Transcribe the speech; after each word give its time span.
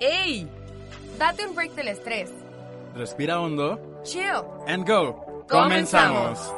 ¡Ey! 0.00 0.48
Date 1.18 1.46
un 1.46 1.54
break 1.54 1.74
del 1.74 1.88
estrés. 1.88 2.30
Respira 2.94 3.40
hondo. 3.40 3.78
Chill. 4.04 4.42
And 4.66 4.86
go. 4.86 5.44
Comenzamos. 5.48 6.52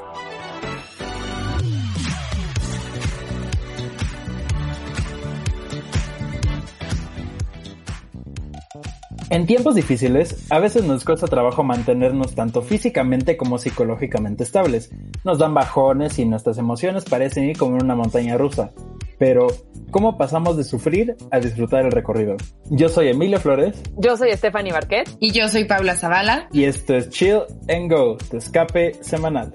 En 9.28 9.44
tiempos 9.44 9.74
difíciles, 9.74 10.46
a 10.50 10.60
veces 10.60 10.84
nos 10.84 11.04
cuesta 11.04 11.26
trabajo 11.26 11.64
mantenernos 11.64 12.36
tanto 12.36 12.62
físicamente 12.62 13.36
como 13.36 13.58
psicológicamente 13.58 14.44
estables. 14.44 14.90
Nos 15.24 15.38
dan 15.38 15.52
bajones 15.52 16.18
y 16.20 16.24
nuestras 16.24 16.58
emociones 16.58 17.04
parecen 17.04 17.44
ir 17.44 17.58
como 17.58 17.76
en 17.76 17.84
una 17.84 17.96
montaña 17.96 18.38
rusa. 18.38 18.70
Pero, 19.18 19.46
¿cómo 19.90 20.18
pasamos 20.18 20.56
de 20.56 20.64
sufrir 20.64 21.16
a 21.30 21.40
disfrutar 21.40 21.86
el 21.86 21.92
recorrido? 21.92 22.36
Yo 22.70 22.88
soy 22.88 23.08
Emilio 23.08 23.40
Flores. 23.40 23.82
Yo 23.96 24.16
soy 24.16 24.32
Stephanie 24.32 24.72
Barquet. 24.72 25.08
Y 25.20 25.32
yo 25.32 25.48
soy 25.48 25.64
Paula 25.64 25.96
Zavala. 25.96 26.48
Y 26.52 26.64
esto 26.64 26.94
es 26.94 27.08
Chill 27.08 27.42
and 27.68 27.90
Go, 27.90 28.16
tu 28.30 28.36
escape 28.36 28.94
semanal. 29.00 29.52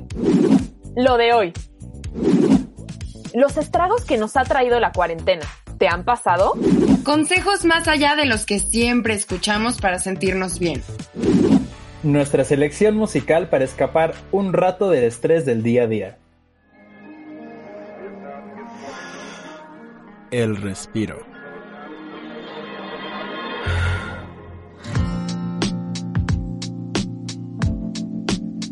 Lo 0.96 1.18
de 1.18 1.34
hoy. 1.34 1.54
Los 3.34 3.58
estragos 3.58 4.04
que 4.04 4.18
nos 4.18 4.36
ha 4.36 4.44
traído 4.44 4.80
la 4.80 4.92
cuarentena. 4.92 5.46
¿Te 5.78 5.88
han 5.88 6.06
pasado? 6.06 6.54
Consejos 7.04 7.66
más 7.66 7.88
allá 7.88 8.16
de 8.16 8.26
los 8.26 8.46
que 8.46 8.60
siempre 8.60 9.14
escuchamos 9.14 9.80
para 9.80 10.00
sentirnos 10.00 10.60
bien. 10.60 10.84
Nuestra 12.04 12.44
selección 12.44 12.96
musical 12.96 13.50
para 13.50 13.64
escapar 13.64 14.14
un 14.32 14.54
rato 14.54 14.90
del 14.90 15.06
estrés 15.06 15.46
del 15.46 15.64
día 15.64 15.84
a 15.84 15.88
día. 15.88 16.18
El 20.32 20.56
respiro. 20.56 21.26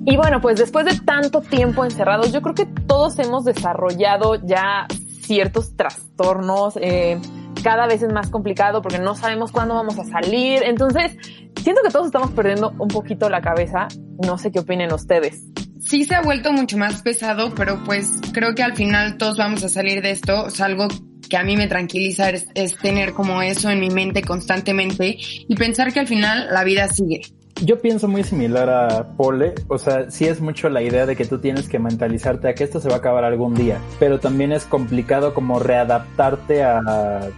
Y 0.05 0.15
bueno, 0.15 0.39
pues 0.39 0.57
después 0.57 0.85
de 0.85 0.97
tanto 1.05 1.41
tiempo 1.41 1.83
encerrados, 1.83 2.31
yo 2.31 2.41
creo 2.41 2.55
que 2.55 2.65
todos 2.87 3.19
hemos 3.19 3.43
desarrollado 3.43 4.35
ya 4.35 4.87
ciertos 5.21 5.75
trastornos. 5.75 6.79
Eh, 6.81 7.19
cada 7.61 7.87
vez 7.87 8.01
es 8.03 8.13
más 8.13 8.29
complicado 8.29 8.81
porque 8.81 8.99
no 8.99 9.15
sabemos 9.15 9.51
cuándo 9.51 9.75
vamos 9.75 9.99
a 9.99 10.05
salir. 10.05 10.63
Entonces, 10.63 11.17
siento 11.61 11.81
que 11.83 11.91
todos 11.91 12.05
estamos 12.05 12.31
perdiendo 12.31 12.73
un 12.79 12.87
poquito 12.87 13.29
la 13.29 13.41
cabeza. 13.41 13.89
No 14.25 14.37
sé 14.37 14.49
qué 14.51 14.59
opinen 14.59 14.93
ustedes. 14.93 15.43
Sí 15.81 16.05
se 16.05 16.15
ha 16.15 16.21
vuelto 16.21 16.53
mucho 16.53 16.77
más 16.77 17.01
pesado, 17.01 17.53
pero 17.53 17.83
pues 17.83 18.09
creo 18.31 18.55
que 18.55 18.63
al 18.63 18.75
final 18.77 19.17
todos 19.17 19.37
vamos 19.37 19.63
a 19.65 19.69
salir 19.69 20.01
de 20.01 20.11
esto. 20.11 20.45
O 20.45 20.49
sea, 20.49 20.67
algo 20.67 20.87
que 21.29 21.37
a 21.37 21.43
mí 21.43 21.55
me 21.55 21.67
tranquiliza 21.67 22.29
es, 22.29 22.47
es 22.55 22.77
tener 22.77 23.13
como 23.13 23.41
eso 23.41 23.69
en 23.69 23.79
mi 23.79 23.89
mente 23.89 24.21
constantemente 24.21 25.17
y 25.19 25.55
pensar 25.55 25.93
que 25.93 25.99
al 25.99 26.07
final 26.07 26.47
la 26.51 26.63
vida 26.63 26.87
sigue. 26.87 27.21
Yo 27.61 27.79
pienso 27.79 28.07
muy 28.07 28.23
similar 28.23 28.69
a 28.69 29.17
Pole, 29.17 29.53
o 29.67 29.77
sea, 29.77 30.09
sí 30.09 30.25
es 30.25 30.39
mucho 30.39 30.69
la 30.69 30.81
idea 30.81 31.05
de 31.05 31.17
que 31.17 31.25
tú 31.25 31.39
tienes 31.39 31.67
que 31.67 31.77
mentalizarte 31.77 32.47
a 32.47 32.53
que 32.53 32.63
esto 32.63 32.79
se 32.79 32.87
va 32.87 32.95
a 32.95 32.97
acabar 32.99 33.25
algún 33.25 33.53
día, 33.53 33.79
pero 33.99 34.19
también 34.19 34.53
es 34.53 34.63
complicado 34.63 35.33
como 35.33 35.59
readaptarte 35.59 36.63
a 36.63 37.29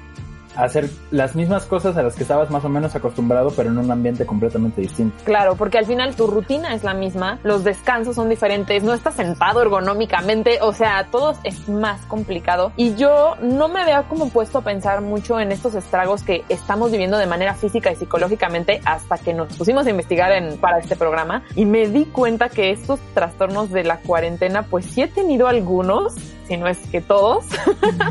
hacer 0.56 0.90
las 1.12 1.36
mismas 1.36 1.66
cosas 1.66 1.98
a 1.98 2.04
las 2.04 2.16
que 2.16 2.24
estabas 2.24 2.50
más 2.50 2.66
o 2.66 2.70
menos 2.70 2.96
acostumbrado, 2.96 3.52
pero 3.56 3.70
en 3.70 3.78
un 3.78 3.92
ambiente 3.92 4.26
completamente 4.26 4.82
distinto. 4.82 5.16
Claro, 5.24 5.56
porque 5.56 5.78
al 5.78 5.86
final 5.86 6.16
tu 6.16 6.28
rutina 6.28 6.74
es 6.74 6.84
la 6.84 6.94
misma, 6.94 7.40
los 7.44 7.64
descansos 7.64 8.16
son 8.16 8.30
diferentes, 8.30 8.84
no 8.84 8.94
estás 8.94 9.16
sentado 9.16 9.62
ergonómicamente, 9.62 10.60
o 10.62 10.74
sea, 10.74 11.08
todo 11.12 11.34
es 11.44 11.68
más 11.70 12.06
complicado. 12.06 12.72
Y 12.76 12.96
yo 12.96 13.36
no 13.42 13.68
me 13.68 13.82
había 13.82 14.04
como 14.04 14.30
puesto 14.30 14.60
a 14.60 14.62
pensar 14.62 15.02
mucho 15.02 15.40
en 15.40 15.52
estos 15.52 15.76
estragos 15.76 16.24
que 16.24 16.44
estamos 16.50 16.92
viviendo 16.92 17.18
de 17.18 17.28
manera 17.28 17.54
física 17.54 17.92
y 17.92 17.96
psicológicamente 17.96 18.82
hasta 18.86 19.18
que 19.18 19.34
nos 19.34 19.56
pusimos 19.56 19.86
a 19.86 19.90
investigar 19.90 20.32
en, 20.32 20.58
para 20.58 20.80
este 20.80 20.96
programa 20.96 21.44
y 21.56 21.66
me 21.66 21.88
di 21.88 22.06
cuenta 22.06 22.50
que 22.50 22.72
estos 22.72 23.00
trastornos 23.14 23.72
de 23.72 23.84
la 23.84 23.98
cuarentena, 23.98 24.64
pues 24.64 24.86
sí 24.86 25.02
he 25.02 25.08
tenido 25.08 25.48
algunos, 25.48 26.14
si 26.52 26.58
no 26.58 26.68
es 26.68 26.78
que 26.92 27.00
todos. 27.00 27.46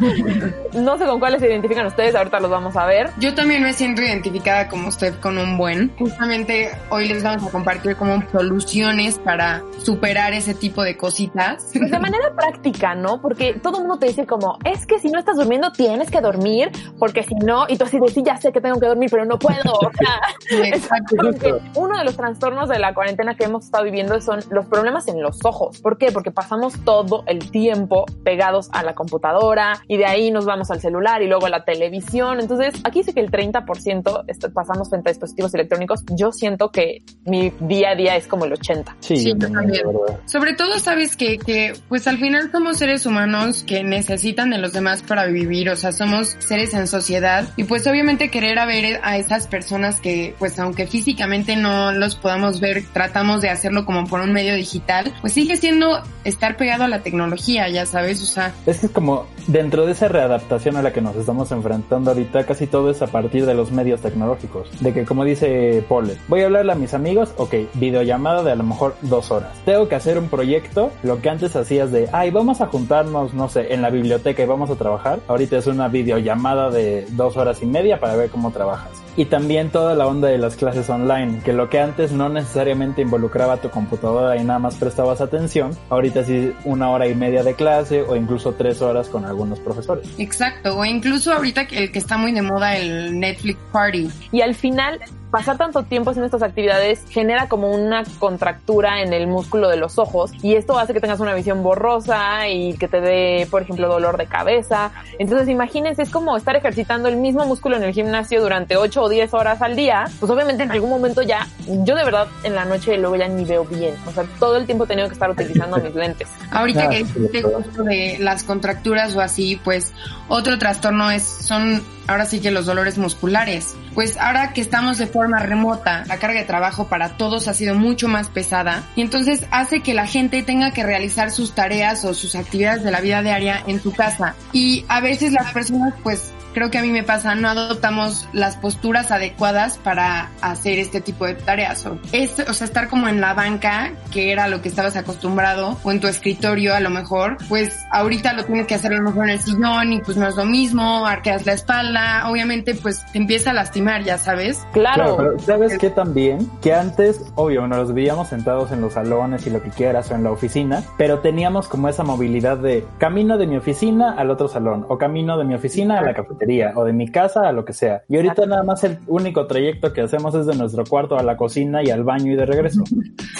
no 0.75 0.97
sé 0.97 1.05
con 1.05 1.21
cuáles 1.21 1.41
se 1.43 1.49
identifican 1.49 1.85
ustedes, 1.85 2.15
ahorita 2.15 2.41
los 2.41 2.51
vamos 2.51 2.75
a 2.75 2.87
ver. 2.87 3.11
Yo 3.19 3.35
también 3.35 3.63
me 3.63 3.75
siento 3.75 4.01
identificada 4.01 4.67
como 4.69 4.89
usted 4.89 5.15
con 5.21 5.37
un 5.37 5.59
buen. 5.59 5.95
Justamente 5.99 6.71
hoy 6.89 7.07
les 7.07 7.23
vamos 7.23 7.47
a 7.47 7.51
compartir 7.51 7.97
como 7.97 8.23
soluciones 8.31 9.19
para 9.19 9.63
superar 9.79 10.33
ese 10.33 10.55
tipo 10.55 10.83
de 10.83 10.97
cositas. 10.97 11.69
Pues 11.77 11.91
de 11.91 11.99
manera 12.01 12.33
práctica, 12.35 12.95
¿no? 12.95 13.21
Porque 13.21 13.53
todo 13.63 13.77
el 13.77 13.83
mundo 13.83 13.99
te 13.99 14.07
dice 14.07 14.27
como, 14.27 14.59
es 14.65 14.87
que 14.87 14.99
si 14.99 15.11
no 15.11 15.19
estás 15.19 15.37
durmiendo 15.37 15.71
tienes 15.73 16.11
que 16.11 16.23
dormir, 16.23 16.71
porque 16.99 17.23
si 17.23 17.35
no, 17.35 17.67
y 17.69 17.77
tú 17.77 17.85
así 17.85 18.01
de 18.01 18.09
sí, 18.09 18.23
ya 18.25 18.39
sé 18.39 18.53
que 18.53 18.63
tengo 18.63 18.81
que 18.81 18.87
dormir, 18.87 19.11
pero 19.11 19.27
no 19.27 19.39
puedo. 19.39 19.73
O 19.75 19.91
sea, 19.99 20.19
Exacto. 20.65 21.61
uno 21.75 21.99
de 21.99 22.05
los 22.05 22.17
trastornos 22.17 22.71
de 22.71 22.79
la 22.79 22.95
cuarentena 22.95 23.35
que 23.35 23.45
hemos 23.45 23.67
estado 23.67 23.85
viviendo 23.85 24.19
son 24.23 24.41
los 24.49 24.65
problemas 24.65 25.09
en 25.09 25.23
los 25.23 25.45
ojos. 25.45 25.79
¿Por 25.83 25.99
qué? 25.99 26.11
Porque 26.11 26.31
pasamos 26.31 26.73
todo 26.87 27.23
el 27.27 27.51
tiempo 27.51 28.07
pegados 28.31 28.69
a 28.73 28.85
la 28.85 28.95
computadora 28.95 29.83
y 29.89 29.97
de 29.97 30.07
ahí 30.07 30.31
nos 30.31 30.45
vamos 30.45 30.71
al 30.71 30.81
celular 30.81 31.21
y 31.21 31.27
luego 31.27 31.47
a 31.47 31.51
la 31.51 31.65
televisión. 31.65 32.39
Entonces, 32.39 32.75
aquí 32.85 33.01
dice 33.01 33.13
que 33.13 33.19
el 33.19 33.29
30% 33.33 34.25
est- 34.29 34.47
pasamos 34.55 34.89
frente 34.89 35.09
a 35.09 35.13
dispositivos 35.13 35.53
electrónicos. 35.55 36.05
Yo 36.15 36.31
siento 36.31 36.71
que 36.71 37.03
mi 37.25 37.53
día 37.59 37.91
a 37.91 37.95
día 37.97 38.15
es 38.15 38.29
como 38.29 38.45
el 38.45 38.53
80. 38.53 38.97
Sí, 39.01 39.17
Sí, 39.17 39.35
también. 39.35 39.83
Sobre 40.27 40.55
todo 40.55 40.79
sabes 40.79 41.17
que, 41.17 41.39
que 41.39 41.73
pues 41.89 42.07
al 42.07 42.19
final 42.19 42.53
somos 42.53 42.79
seres 42.79 43.05
humanos 43.05 43.65
que 43.65 43.83
necesitan 43.83 44.51
de 44.51 44.59
los 44.59 44.73
demás 44.73 45.03
para 45.03 45.25
vivir, 45.27 45.69
o 45.71 45.75
sea, 45.77 45.91
somos 45.91 46.37
seres 46.39 46.73
en 46.75 46.87
sociedad 46.87 47.49
y 47.57 47.65
pues 47.65 47.85
obviamente 47.89 48.31
querer 48.31 48.61
a 48.61 48.67
ver 48.67 49.01
a 49.03 49.17
esas 49.17 49.49
personas 49.49 50.01
que 50.01 50.37
pues 50.39 50.57
aunque 50.61 50.87
físicamente 50.87 51.57
no 51.57 51.91
los 51.91 52.15
podamos 52.15 52.61
ver, 52.61 52.85
tratamos 52.93 53.41
de 53.41 53.49
hacerlo 53.51 53.85
como 53.85 54.07
por 54.07 54.21
un 54.21 54.33
medio 54.33 54.55
digital, 54.55 55.13
pues 55.21 55.33
sigue 55.33 55.57
siendo 55.57 56.01
estar 56.25 56.57
pegado 56.57 56.85
a 56.85 56.89
la 56.89 57.01
tecnología, 57.01 57.69
ya 57.69 57.87
sabes, 57.87 58.10
o 58.11 58.27
sea, 58.27 58.53
Es 58.67 58.83
es 58.83 58.91
como 58.91 59.27
dentro 59.47 59.87
de 59.87 59.93
esa 59.93 60.09
readaptación 60.09 60.77
a 60.77 60.83
la 60.83 60.93
que 60.93 61.01
nos 61.01 61.17
estamos 61.17 61.53
enfrentando 61.53 62.11
ahorita, 62.11 62.45
casi 62.45 62.67
todo 62.67 62.91
es 62.91 63.03
a 63.03 63.07
partir 63.07 63.47
de 63.47 63.55
los 63.55 63.71
medios 63.71 64.01
tecnológicos. 64.01 64.69
De 64.81 64.93
que 64.93 65.05
como 65.05 65.25
dice 65.25 65.85
Paul, 65.89 66.17
voy 66.29 66.43
a 66.43 66.47
hablarle 66.47 66.73
a 66.73 66.77
mis 66.77 66.95
amigos, 66.95 67.33
ok, 67.37 67.55
videollamada 67.75 68.43
de 68.43 68.53
a 68.53 68.57
lo 68.57 68.65
mejor 68.65 68.97
dos 69.03 69.31
horas. 69.31 69.53
Tengo 69.65 69.89
que 69.89 69.95
hacer 69.95 70.19
un 70.19 70.29
proyecto, 70.29 70.91
lo 71.03 71.21
que 71.21 71.31
antes 71.31 71.55
hacías 71.57 71.93
de, 71.93 72.09
ay, 72.13 72.31
vamos 72.31 72.61
a 72.61 72.67
juntarnos, 72.67 73.35
no 73.35 73.49
sé, 73.49 73.73
en 73.73 73.83
la 73.83 73.91
biblioteca 73.91 74.43
y 74.43 74.47
vamos 74.47 74.71
a 74.71 74.77
trabajar. 74.77 75.21
Ahorita 75.29 75.59
es 75.59 75.67
una 75.67 75.89
videollamada 75.89 76.71
de 76.71 77.07
dos 77.11 77.37
horas 77.37 77.63
y 77.63 77.67
media 77.67 78.01
para 78.01 78.17
ver 78.17 78.31
cómo 78.31 78.51
trabajas. 78.51 78.91
Y 79.21 79.27
también 79.27 79.69
toda 79.69 79.95
la 79.95 80.07
onda 80.07 80.29
de 80.29 80.39
las 80.39 80.57
clases 80.57 80.89
online, 80.89 81.43
que 81.45 81.53
lo 81.53 81.69
que 81.69 81.79
antes 81.79 82.11
no 82.11 82.31
necesariamente 82.31 83.03
involucraba 83.03 83.59
tu 83.59 83.69
computadora 83.69 84.39
y 84.39 84.45
nada 84.45 84.59
más 84.59 84.77
prestabas 84.77 85.21
atención, 85.21 85.77
ahorita 85.91 86.25
sí 86.25 86.55
una 86.65 86.89
hora 86.89 87.07
y 87.07 87.15
media 87.15 87.43
de 87.43 87.53
clase 87.53 88.01
o 88.01 88.17
incluso 88.17 88.55
tres 88.55 88.81
horas 88.81 89.11
con 89.11 89.27
algunos 89.27 89.61
profesores. 89.61 90.09
exacto, 90.17 90.75
o 90.75 90.87
incluso 90.87 91.35
ahorita 91.35 91.67
que 91.67 91.77
el 91.77 91.93
que 91.93 91.99
está 91.99 92.17
muy 92.17 92.33
de 92.33 92.41
moda 92.41 92.79
el 92.79 93.21
Netflix 93.21 93.59
Party, 93.71 94.09
Y 94.33 94.41
al 94.41 94.55
final, 94.55 94.99
pasar 95.31 95.57
tanto 95.57 95.85
tiempo 95.85 96.11
haciendo 96.11 96.27
estas 96.27 96.43
actividades 96.43 97.05
genera 97.09 97.49
como 97.49 97.71
una 97.71 98.03
contractura 98.19 99.03
en 99.03 99.13
el 99.13 99.27
músculo 99.27 99.69
de 99.69 99.77
los 99.77 99.99
ojos 99.99 100.33
y 100.43 100.55
esto 100.57 100.79
hace 100.79 100.93
que 100.93 101.01
tengas 101.01 101.21
una 101.21 101.35
visión 101.35 101.63
borrosa 101.63 102.49
y 102.49 102.75
que 102.75 102.89
te 102.89 103.01
dé, 103.01 103.47
por 103.51 103.63
ejemplo, 103.63 103.89
dolor 103.89 104.17
de 104.17 104.27
cabeza. 104.27 104.91
Entonces, 105.19 105.49
imagínense, 105.49 106.03
es 106.03 106.11
como 106.11 106.37
estar 106.37 106.57
ejercitando 106.57 107.09
el 107.09 107.17
mismo 107.17 107.47
músculo 107.47 107.77
en 107.77 107.85
el 107.85 107.93
gimnasio 107.93 108.43
durante 108.43 108.77
8 108.77 109.03
o 109.03 109.09
10 109.09 109.35
horas 109.35 109.63
al 109.63 109.77
día. 109.77 110.07
Pues 110.19 110.31
obviamente 110.31 110.65
en 110.65 110.73
algún 110.73 110.91
momento 110.91 111.23
ya, 111.23 111.47
yo 111.67 111.95
de 111.95 112.05
verdad 112.05 112.27
en 112.43 112.55
la 112.55 112.65
noche 112.65 112.97
luego 112.97 113.17
ya 113.17 113.29
ni 113.29 113.45
veo 113.45 113.65
bien. 113.65 113.95
O 114.07 114.11
sea, 114.11 114.25
todo 114.39 114.57
el 114.57 114.67
tiempo 114.67 114.85
he 114.85 114.87
tenido 114.89 115.09
que 115.09 115.15
estar 115.15 115.31
utilizando 115.31 115.77
mis 115.79 115.95
lentes. 115.95 116.29
Ahorita 116.51 116.81
Ah, 116.81 116.89
que 116.89 116.99
dijiste 117.05 117.43
justo 117.43 117.83
de 117.85 118.17
las 118.21 118.43
contracturas 118.45 119.15
o 119.15 119.21
así, 119.21 119.61
pues 119.63 119.93
otro 120.29 120.59
trastorno 120.59 121.11
es, 121.11 121.23
son 121.23 121.83
ahora 122.11 122.27
sí 122.27 122.41
que 122.41 122.51
los 122.51 122.67
dolores 122.67 122.99
musculares. 122.99 123.77
Pues 123.95 124.17
ahora 124.17 124.53
que 124.53 124.61
estamos 124.61 124.99
de 124.99 125.07
forma 125.07 125.39
remota, 125.39 126.05
la 126.07 126.19
carga 126.19 126.41
de 126.41 126.45
trabajo 126.45 126.89
para 126.89 127.17
todos 127.17 127.47
ha 127.47 127.55
sido 127.55 127.75
mucho 127.75 128.09
más 128.09 128.29
pesada 128.29 128.83
y 128.97 129.03
entonces 129.03 129.47
hace 129.51 129.81
que 129.81 129.95
la 129.95 130.07
gente 130.07 130.43
tenga 130.43 130.73
que 130.73 130.83
realizar 130.83 131.31
sus 131.31 131.55
tareas 131.55 132.05
o 132.05 132.13
sus 132.13 132.35
actividades 132.35 132.83
de 132.83 132.91
la 132.91 133.01
vida 133.01 133.23
diaria 133.23 133.63
en 133.67 133.81
su 133.81 133.93
casa. 133.93 134.35
Y 134.53 134.85
a 134.89 135.01
veces 135.01 135.33
las 135.33 135.53
personas 135.53 135.95
pues 136.03 136.33
creo 136.53 136.71
que 136.71 136.79
a 136.79 136.83
mí 136.83 136.91
me 136.91 137.03
pasa, 137.03 137.35
no 137.35 137.49
adoptamos 137.49 138.29
las 138.33 138.57
posturas 138.57 139.11
adecuadas 139.11 139.79
para 139.79 140.31
hacer 140.41 140.79
este 140.79 141.01
tipo 141.01 141.27
de 141.27 141.35
tareas. 141.35 141.87
O, 141.87 141.99
es, 142.13 142.39
o 142.39 142.53
sea, 142.53 142.67
estar 142.67 142.89
como 142.89 143.09
en 143.09 143.21
la 143.21 143.35
banca, 143.35 143.93
que 144.11 144.33
era 144.33 144.49
lo 144.49 144.63
que 144.63 144.69
estabas 144.69 144.97
acostumbrado, 144.97 145.79
o 145.83 145.91
en 145.91 146.01
tu 146.01 146.09
escritorio 146.09 146.75
a 146.75 146.81
lo 146.81 146.91
mejor, 146.91 147.37
pues 147.49 147.77
ahorita 147.93 148.33
lo 148.33 148.45
tienes 148.45 148.67
que 148.67 148.75
hacer 148.75 148.93
a 148.93 148.97
lo 148.97 149.03
mejor 149.03 149.25
en 149.25 149.31
el 149.31 149.41
sillón 149.41 149.93
y 149.93 150.01
pues 150.01 150.17
no 150.17 150.29
es 150.29 150.37
lo 150.37 150.45
mismo, 150.45 151.07
arqueas 151.07 151.47
la 151.47 151.53
espalda, 151.53 152.00
obviamente 152.29 152.75
pues 152.75 153.05
te 153.13 153.19
empieza 153.19 153.51
a 153.51 153.55
lastimar, 153.55 154.05
ya 154.05 154.19
sabes. 154.19 154.67
Claro. 154.73 155.17
pero 155.17 155.39
¿sabes 155.39 155.79
qué 155.79 155.91
también? 155.91 156.51
Que 156.61 156.75
antes, 156.75 157.33
obvio, 157.35 157.67
nos 157.67 157.93
veíamos 157.93 158.29
sentados 158.29 158.73
en 158.73 158.81
los 158.81 158.95
salones 158.95 159.47
y 159.47 159.51
lo 159.51 159.63
que 159.63 159.71
quieras 159.71 160.11
o 160.11 160.15
en 160.15 160.25
la 160.25 160.31
oficina, 160.31 160.83
pero 160.97 161.21
teníamos 161.21 161.69
como 161.69 161.89
esa 161.89 162.03
movilidad 162.03 162.59
de 162.59 162.85
camino 162.99 163.39
de 163.39 163.47
mi 163.47 163.57
oficina 163.57 164.15
al 164.17 164.31
otro 164.31 164.49
salón 164.49 164.87
o 164.89 164.99
camino 164.99 165.39
de 165.39 165.45
mi 165.45 165.55
oficina 165.55 165.99
a 165.99 166.03
la 166.03 166.15
cafetería 166.15 166.73
o 166.75 166.85
de 166.85 166.93
mi 166.93 167.09
casa 167.09 167.49
a 167.49 167.53
lo 167.53 167.65
que 167.65 167.73
sea. 167.73 168.03
Y 168.09 168.17
ahorita 168.17 168.47
nada 168.47 168.63
más 168.63 168.85
el 168.85 168.99
único 169.07 169.47
trayecto 169.47 169.93
que 169.93 170.03
hacemos 170.03 170.35
es 170.35 170.47
de 170.47 170.57
nuestro 170.57 170.85
cuarto 170.85 171.19
a 171.19 171.23
la 171.23 171.37
cocina 171.37 171.83
y 171.83 171.91
al 171.91 172.05
baño 172.05 172.33
y 172.33 172.37
de 172.37 172.47
regreso. 172.47 172.85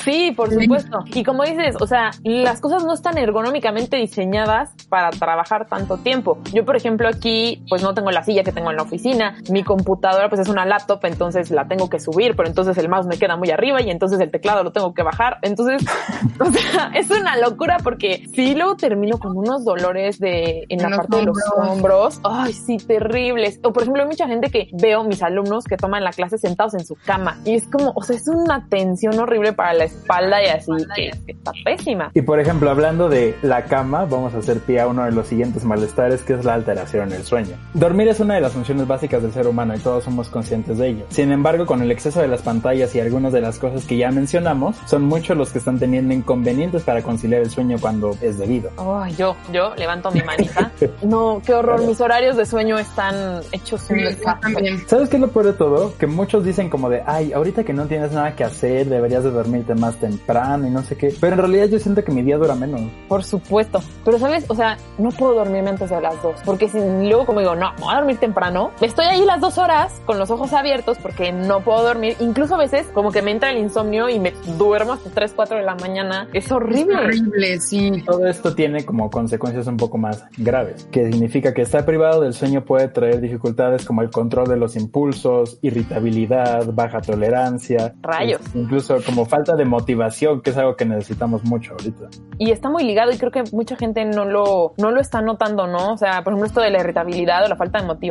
Sí, 0.05 0.33
por 0.35 0.51
supuesto. 0.51 1.05
Y 1.13 1.23
como 1.23 1.45
dices, 1.45 1.77
o 1.79 1.87
sea, 1.87 2.11
las 2.25 2.61
cosas 2.61 2.85
no 2.85 2.95
están 2.95 3.19
ergonómicamente 3.19 3.99
diseñadas 3.99 4.71
para 4.89 5.11
trabajar 5.11 5.67
tanto 5.69 5.99
tiempo. 5.99 6.39
Yo, 6.55 6.65
por 6.65 6.75
ejemplo, 6.75 7.07
aquí 7.07 7.63
pues 7.69 7.83
no 7.83 7.93
tengo 7.93 8.11
la 8.11 8.23
silla 8.23 8.43
que 8.43 8.50
tengo 8.53 8.71
en 8.71 8.77
la 8.77 8.83
oficina. 8.83 9.37
Mi 9.51 9.63
computadora 9.63 10.29
pues 10.29 10.41
es 10.41 10.49
una 10.49 10.65
laptop, 10.65 11.01
entonces 11.05 11.51
la 11.51 11.67
tengo 11.69 11.89
que 11.89 12.01
subir, 12.01 12.37
pero 12.37 12.49
entonces 12.49 12.77
el 12.79 12.89
mouse 12.89 13.07
me 13.07 13.19
queda 13.19 13.37
muy 13.37 13.51
arriba 13.51 13.81
y 13.83 13.91
entonces 13.91 14.21
el 14.21 14.31
teclado 14.31 14.63
lo 14.63 14.73
tengo 14.73 14.95
que 14.95 15.03
bajar. 15.03 15.39
Entonces, 15.43 15.83
o 16.41 16.45
sea, 16.47 16.93
es 16.95 17.11
una 17.11 17.37
locura 17.37 17.79
porque 17.83 18.25
si 18.35 18.55
luego 18.55 18.77
termino 18.77 19.19
con 19.19 19.37
unos 19.37 19.65
dolores 19.65 20.19
de 20.19 20.67
en 20.69 20.79
la 20.83 20.89
En 20.89 20.97
parte 20.97 21.17
de 21.17 21.23
los 21.25 21.39
hombros. 21.57 22.21
Ay, 22.25 22.53
sí, 22.53 22.79
terribles. 22.79 23.61
O 23.63 23.73
por 23.73 23.83
ejemplo, 23.83 24.03
hay 24.03 24.09
mucha 24.09 24.27
gente 24.27 24.51
que 24.51 24.69
veo 24.73 25.05
mis 25.05 25.23
alumnos 25.23 25.65
que 25.65 25.77
toman 25.77 26.05
la 26.05 26.13
clase 26.13 26.39
sentados 26.39 26.75
en 26.75 26.85
su 26.85 26.97
cama 26.97 27.39
y 27.45 27.55
es 27.55 27.67
como, 27.67 27.93
o 27.95 28.03
sea, 28.03 28.17
es 28.17 28.29
una 28.29 28.67
tensión 28.69 29.19
horrible 29.19 29.53
para 29.53 29.75
la 29.75 29.85
espalda 29.85 30.43
y 30.43 30.49
así 30.49 30.71
que, 30.95 31.11
que 31.27 31.33
está 31.33 31.53
pésima. 31.65 32.11
Y 32.15 32.23
por 32.23 32.41
ejemplo, 32.41 32.71
hablando 32.71 33.09
de 33.09 33.37
la 33.43 33.65
cama, 33.65 34.05
vamos 34.05 34.35
a 34.35 34.39
hacer 34.39 34.61
pie 34.61 34.81
a 34.81 34.87
uno 34.87 35.05
de 35.05 35.13
los 35.13 35.27
siguientes 35.27 35.65
malestares, 35.65 36.23
que 36.23 36.35
es 36.35 36.45
la 36.45 36.55
alteración 36.55 37.09
en 37.09 37.17
el 37.17 37.25
sueño. 37.25 37.57
Dormir 37.75 38.09
es 38.09 38.21
una 38.21 38.30
de 38.35 38.41
las 38.41 38.53
funciones 38.53 38.87
básicas 38.87 39.23
del 39.23 39.33
ser 39.33 39.47
humano 39.47 39.75
y 39.75 39.79
todos 39.79 40.05
somos 40.05 40.29
conscientes 40.29 40.79
de 40.79 40.89
ello. 40.89 41.05
Sin 41.11 41.33
embargo, 41.33 41.67
con 41.67 41.83
el 41.83 41.91
exceso 41.91 42.21
de 42.21 42.29
las 42.29 42.43
pantallas 42.43 42.95
y 42.95 43.01
algunas 43.01 43.33
de 43.33 43.41
las 43.41 43.59
cosas 43.59 43.85
que 43.85 43.97
ya 43.97 44.11
mencionamos, 44.11 44.77
son 44.87 45.03
muchos 45.05 45.37
los 45.37 45.51
que 45.51 45.59
están 45.59 45.79
teniendo 45.79 46.15
inconvenientes 46.15 46.83
para 46.83 47.03
conciliar 47.03 47.43
el 47.43 47.51
sueño 47.51 47.77
cuando 47.81 48.17
es 48.21 48.39
debido. 48.39 48.71
Ay, 48.77 49.15
yo, 49.17 49.37
yo 49.53 49.75
levanto 49.77 50.11
mi 50.11 50.23
manita. 50.23 50.71
No, 51.03 51.41
qué 51.45 51.55
horror. 51.55 51.85
Mis 51.87 52.01
horarios 52.01 52.37
de 52.37 52.45
sueño 52.47 52.79
están 52.79 53.41
hechos 53.53 53.89
un 53.91 54.01
Sí. 54.01 54.85
¿Sabes 54.87 55.09
qué 55.09 55.17
es 55.17 55.21
lo 55.21 55.29
peor 55.29 55.47
de 55.47 55.53
todo? 55.53 55.97
Que 55.99 56.07
muchos 56.07 56.45
dicen 56.45 56.69
como 56.71 56.89
de, 56.89 57.03
ay, 57.07 57.33
ahorita 57.33 57.65
que 57.65 57.73
no 57.73 57.87
tienes 57.87 58.13
nada 58.13 58.35
que 58.35 58.45
hacer, 58.45 58.89
deberías 58.89 59.25
de 59.25 59.31
dormirte 59.31 59.75
más 59.75 59.97
temprano 59.97 60.67
y 60.67 60.71
no 60.71 60.83
sé 60.83 60.97
qué. 60.97 61.15
Pero 61.21 61.35
en 61.35 61.39
realidad 61.39 61.67
yo 61.67 61.79
siento 61.79 62.05
que 62.05 62.13
mi 62.13 62.23
día 62.23 62.39
dura 62.39 62.55
menos. 62.55 62.81
Por 63.09 63.25
supuesto. 63.25 63.81
Pero 64.05 64.19
sabes, 64.19 64.45
o 64.49 64.55
sea, 64.55 64.77
no 64.99 65.11
puedo 65.11 65.35
dormirme 65.35 65.71
antes 65.71 65.91
de 65.91 66.01
las 66.01 66.21
dos. 66.23 66.37
Porque 66.45 66.69
si 66.69 66.79
luego 66.79 67.27
como 67.27 67.41
digo, 67.41 67.55
no, 67.55 67.73
me 67.75 67.81
voy 67.81 67.95
a 67.95 67.97
dormir 67.97 68.19
temprano, 68.21 68.71
estoy 68.81 69.07
ahí 69.07 69.25
las 69.25 69.41
dos 69.41 69.59
horas 69.59 70.01
con 70.07 70.19
los 70.19 70.31
ojos 70.31 70.53
abiertos 70.53 70.99
porque 70.99 71.33
no 71.33 71.61
puedo 71.61 71.83
dormir. 71.83 72.17
Incluso 72.21 72.55
a 72.55 72.59
veces 72.59 72.87
como 72.95 73.11
que 73.11 73.23
me 73.23 73.33
entra 73.33 73.51
el 73.51 73.59
insomnio 73.59 74.09
y 74.09 74.21
me 74.21 74.33
duermo 74.57 74.93
hasta 74.93 75.11
3, 75.11 75.33
4 75.35 75.57
de 75.57 75.63
la 75.65 75.75
mañana. 75.75 76.29
Es 76.33 76.53
horrible. 76.53 76.97
Horrible, 76.97 77.59
sí. 77.61 78.03
Todo 78.07 78.27
esto 78.27 78.55
tiene 78.55 78.85
como 78.85 79.11
consecuencias 79.11 79.67
un 79.67 79.77
poco 79.77 79.99
más 79.99 80.25
graves, 80.37 80.87
que 80.93 81.11
significa 81.11 81.53
que 81.55 81.63
estar 81.63 81.85
privado 81.85 82.21
del 82.21 82.35
sueño 82.35 82.65
puede 82.65 82.89
traer 82.89 83.21
dificultades 83.21 83.85
como 83.85 84.03
el 84.03 84.11
control 84.11 84.47
de 84.49 84.57
los 84.57 84.77
impulsos, 84.77 85.59
irritabilidad, 85.63 86.67
baja 86.73 87.01
tolerancia, 87.01 87.95
Rayos. 88.03 88.41
es- 88.41 88.55
incluso 88.55 88.97
como 89.05 89.25
falta 89.27 89.57
de 89.57 89.65
motivación, 89.65 90.41
que 90.43 90.51
es 90.51 90.57
algo 90.57 90.77
que 90.77 90.85
necesitamos 90.85 91.45
mucho 91.45 91.73
ahorita. 91.73 92.09
Y 92.39 92.51
está 92.51 92.69
muy 92.71 92.85
ligado 92.85 93.11
y 93.13 93.19
creo 93.19 93.31
que 93.31 93.43
mucha 93.53 93.77
gente 93.77 94.05
no 94.05 94.25
lo, 94.25 94.75
no 94.79 94.91
lo 94.91 95.01
está 95.01 95.21
notando, 95.21 95.67
¿no? 95.67 95.93
O 95.93 95.97
sea, 95.97 96.23
por 96.23 96.33
ejemplo, 96.33 96.47
esto 96.47 96.61
de 96.61 96.71
la 96.71 96.81
irritabilidad 96.81 97.45
o 97.45 97.49
la 97.49 97.57
falta 97.57 97.81
de 97.81 97.87
motivación. 97.87 98.10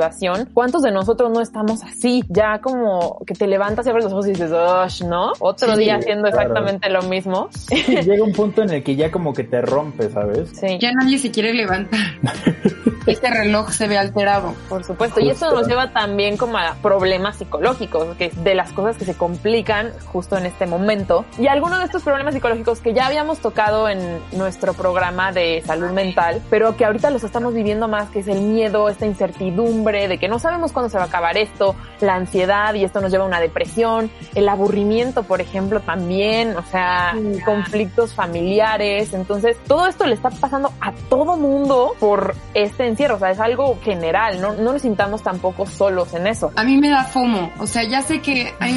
¿Cuántos 0.53 0.81
de 0.81 0.91
nosotros 0.91 1.31
no 1.31 1.41
estamos 1.41 1.83
así? 1.83 2.23
Ya 2.29 2.59
como 2.59 3.19
que 3.25 3.33
te 3.33 3.47
levantas 3.47 3.85
y 3.85 3.89
abres 3.89 4.05
los 4.05 4.13
ojos 4.13 4.27
y 4.27 4.31
dices, 4.31 4.51
"Ush, 4.51 5.03
¿no? 5.03 5.33
Otro 5.39 5.73
Sí, 5.75 5.81
día 5.83 5.95
haciendo 5.97 6.29
claro. 6.29 6.37
exactamente 6.41 6.89
lo 6.89 7.01
mismo. 7.03 7.49
Sí, 7.51 7.75
llega 8.03 8.23
un 8.23 8.33
punto 8.33 8.61
en 8.63 8.69
el 8.71 8.83
que 8.83 8.95
ya 8.95 9.11
como 9.11 9.33
que 9.33 9.43
te 9.43 9.61
rompe, 9.61 10.09
¿sabes? 10.09 10.49
Sí. 10.53 10.77
Ya 10.79 10.91
nadie 10.93 11.17
se 11.17 11.31
quiere 11.31 11.53
levantar. 11.53 11.99
Este 13.07 13.27
reloj 13.31 13.71
se 13.71 13.87
ve 13.87 13.97
alterado. 13.97 14.53
Por 14.67 14.83
supuesto, 14.83 15.19
y 15.19 15.29
Justo. 15.29 15.51
nos 15.51 15.67
lleva 15.67 15.91
también 15.91 16.37
como 16.37 16.59
a 16.59 16.75
problemas 16.79 17.37
psicológicos, 17.37 18.15
que 18.17 18.25
es 18.25 18.43
de 18.43 18.53
las 18.53 18.71
cosas 18.71 18.97
que 18.97 19.05
se 19.05 19.15
complican 19.15 19.91
justo 20.11 20.37
en 20.37 20.45
este 20.45 20.67
momento. 20.67 21.25
Y 21.39 21.47
algunos 21.47 21.79
de 21.79 21.85
estos 21.85 22.03
problemas 22.03 22.35
psicológicos 22.35 22.81
que 22.81 22.93
ya 22.93 23.07
habíamos 23.07 23.39
tocado 23.39 23.89
en 23.89 24.19
nuestro 24.33 24.73
programa 24.73 25.31
de 25.31 25.63
salud 25.65 25.89
mental, 25.89 26.39
pero 26.51 26.77
que 26.77 26.85
ahorita 26.85 27.09
los 27.09 27.23
estamos 27.23 27.55
viviendo 27.55 27.87
más, 27.87 28.09
que 28.09 28.19
es 28.19 28.27
el 28.27 28.41
miedo, 28.41 28.89
esta 28.89 29.07
incertidumbre 29.07 29.88
de 29.91 30.17
que 30.17 30.27
no 30.27 30.39
sabemos 30.39 30.71
cuándo 30.71 30.89
se 30.89 30.97
va 30.97 31.03
a 31.03 31.07
acabar 31.07 31.37
esto, 31.37 31.75
la 32.01 32.15
ansiedad 32.15 32.73
y 32.75 32.83
esto 32.83 33.01
nos 33.01 33.11
lleva 33.11 33.23
a 33.23 33.27
una 33.27 33.39
depresión, 33.39 34.11
el 34.35 34.47
aburrimiento, 34.47 35.23
por 35.23 35.41
ejemplo, 35.41 35.79
también, 35.81 36.55
o 36.55 36.63
sea, 36.63 37.13
Sí. 37.19 37.39
conflictos 37.43 38.13
familiares. 38.13 39.13
Entonces, 39.13 39.57
todo 39.67 39.87
esto 39.87 40.05
le 40.05 40.13
está 40.13 40.29
pasando 40.29 40.71
a 40.79 40.91
todo 41.09 41.35
mundo 41.37 41.93
por 41.99 42.35
este 42.53 42.87
encierro, 42.87 43.15
o 43.15 43.19
sea, 43.19 43.31
es 43.31 43.39
algo 43.39 43.77
general, 43.83 44.39
no, 44.41 44.53
no 44.53 44.73
nos 44.73 44.81
sintamos 44.81 45.23
tampoco 45.23 45.65
solos 45.65 46.13
en 46.13 46.27
eso. 46.27 46.51
A 46.55 46.63
mí 46.63 46.77
me 46.77 46.89
da 46.89 47.03
FOMO, 47.03 47.51
o 47.59 47.67
sea, 47.67 47.83
ya 47.83 48.01
sé 48.01 48.21
que 48.21 48.53
hay, 48.59 48.75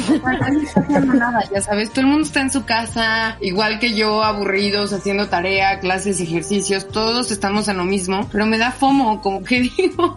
está 0.63 0.81
haciendo 0.81 1.13
nada, 1.13 1.43
ya 1.53 1.61
sabes, 1.61 1.89
todo 1.91 2.01
el 2.01 2.07
mundo 2.07 2.23
está 2.25 2.41
en 2.41 2.49
su 2.49 2.65
casa, 2.65 3.37
igual 3.41 3.79
que 3.79 3.93
yo, 3.93 4.23
aburridos, 4.23 4.93
haciendo 4.93 5.27
tarea, 5.29 5.79
clases, 5.79 6.19
ejercicios, 6.19 6.87
todos 6.87 7.31
estamos 7.31 7.67
en 7.67 7.77
lo 7.77 7.83
mismo, 7.85 8.27
pero 8.31 8.45
me 8.45 8.57
da 8.57 8.71
FOMO, 8.71 9.21
como 9.21 9.43
que 9.43 9.61
digo, 9.77 10.15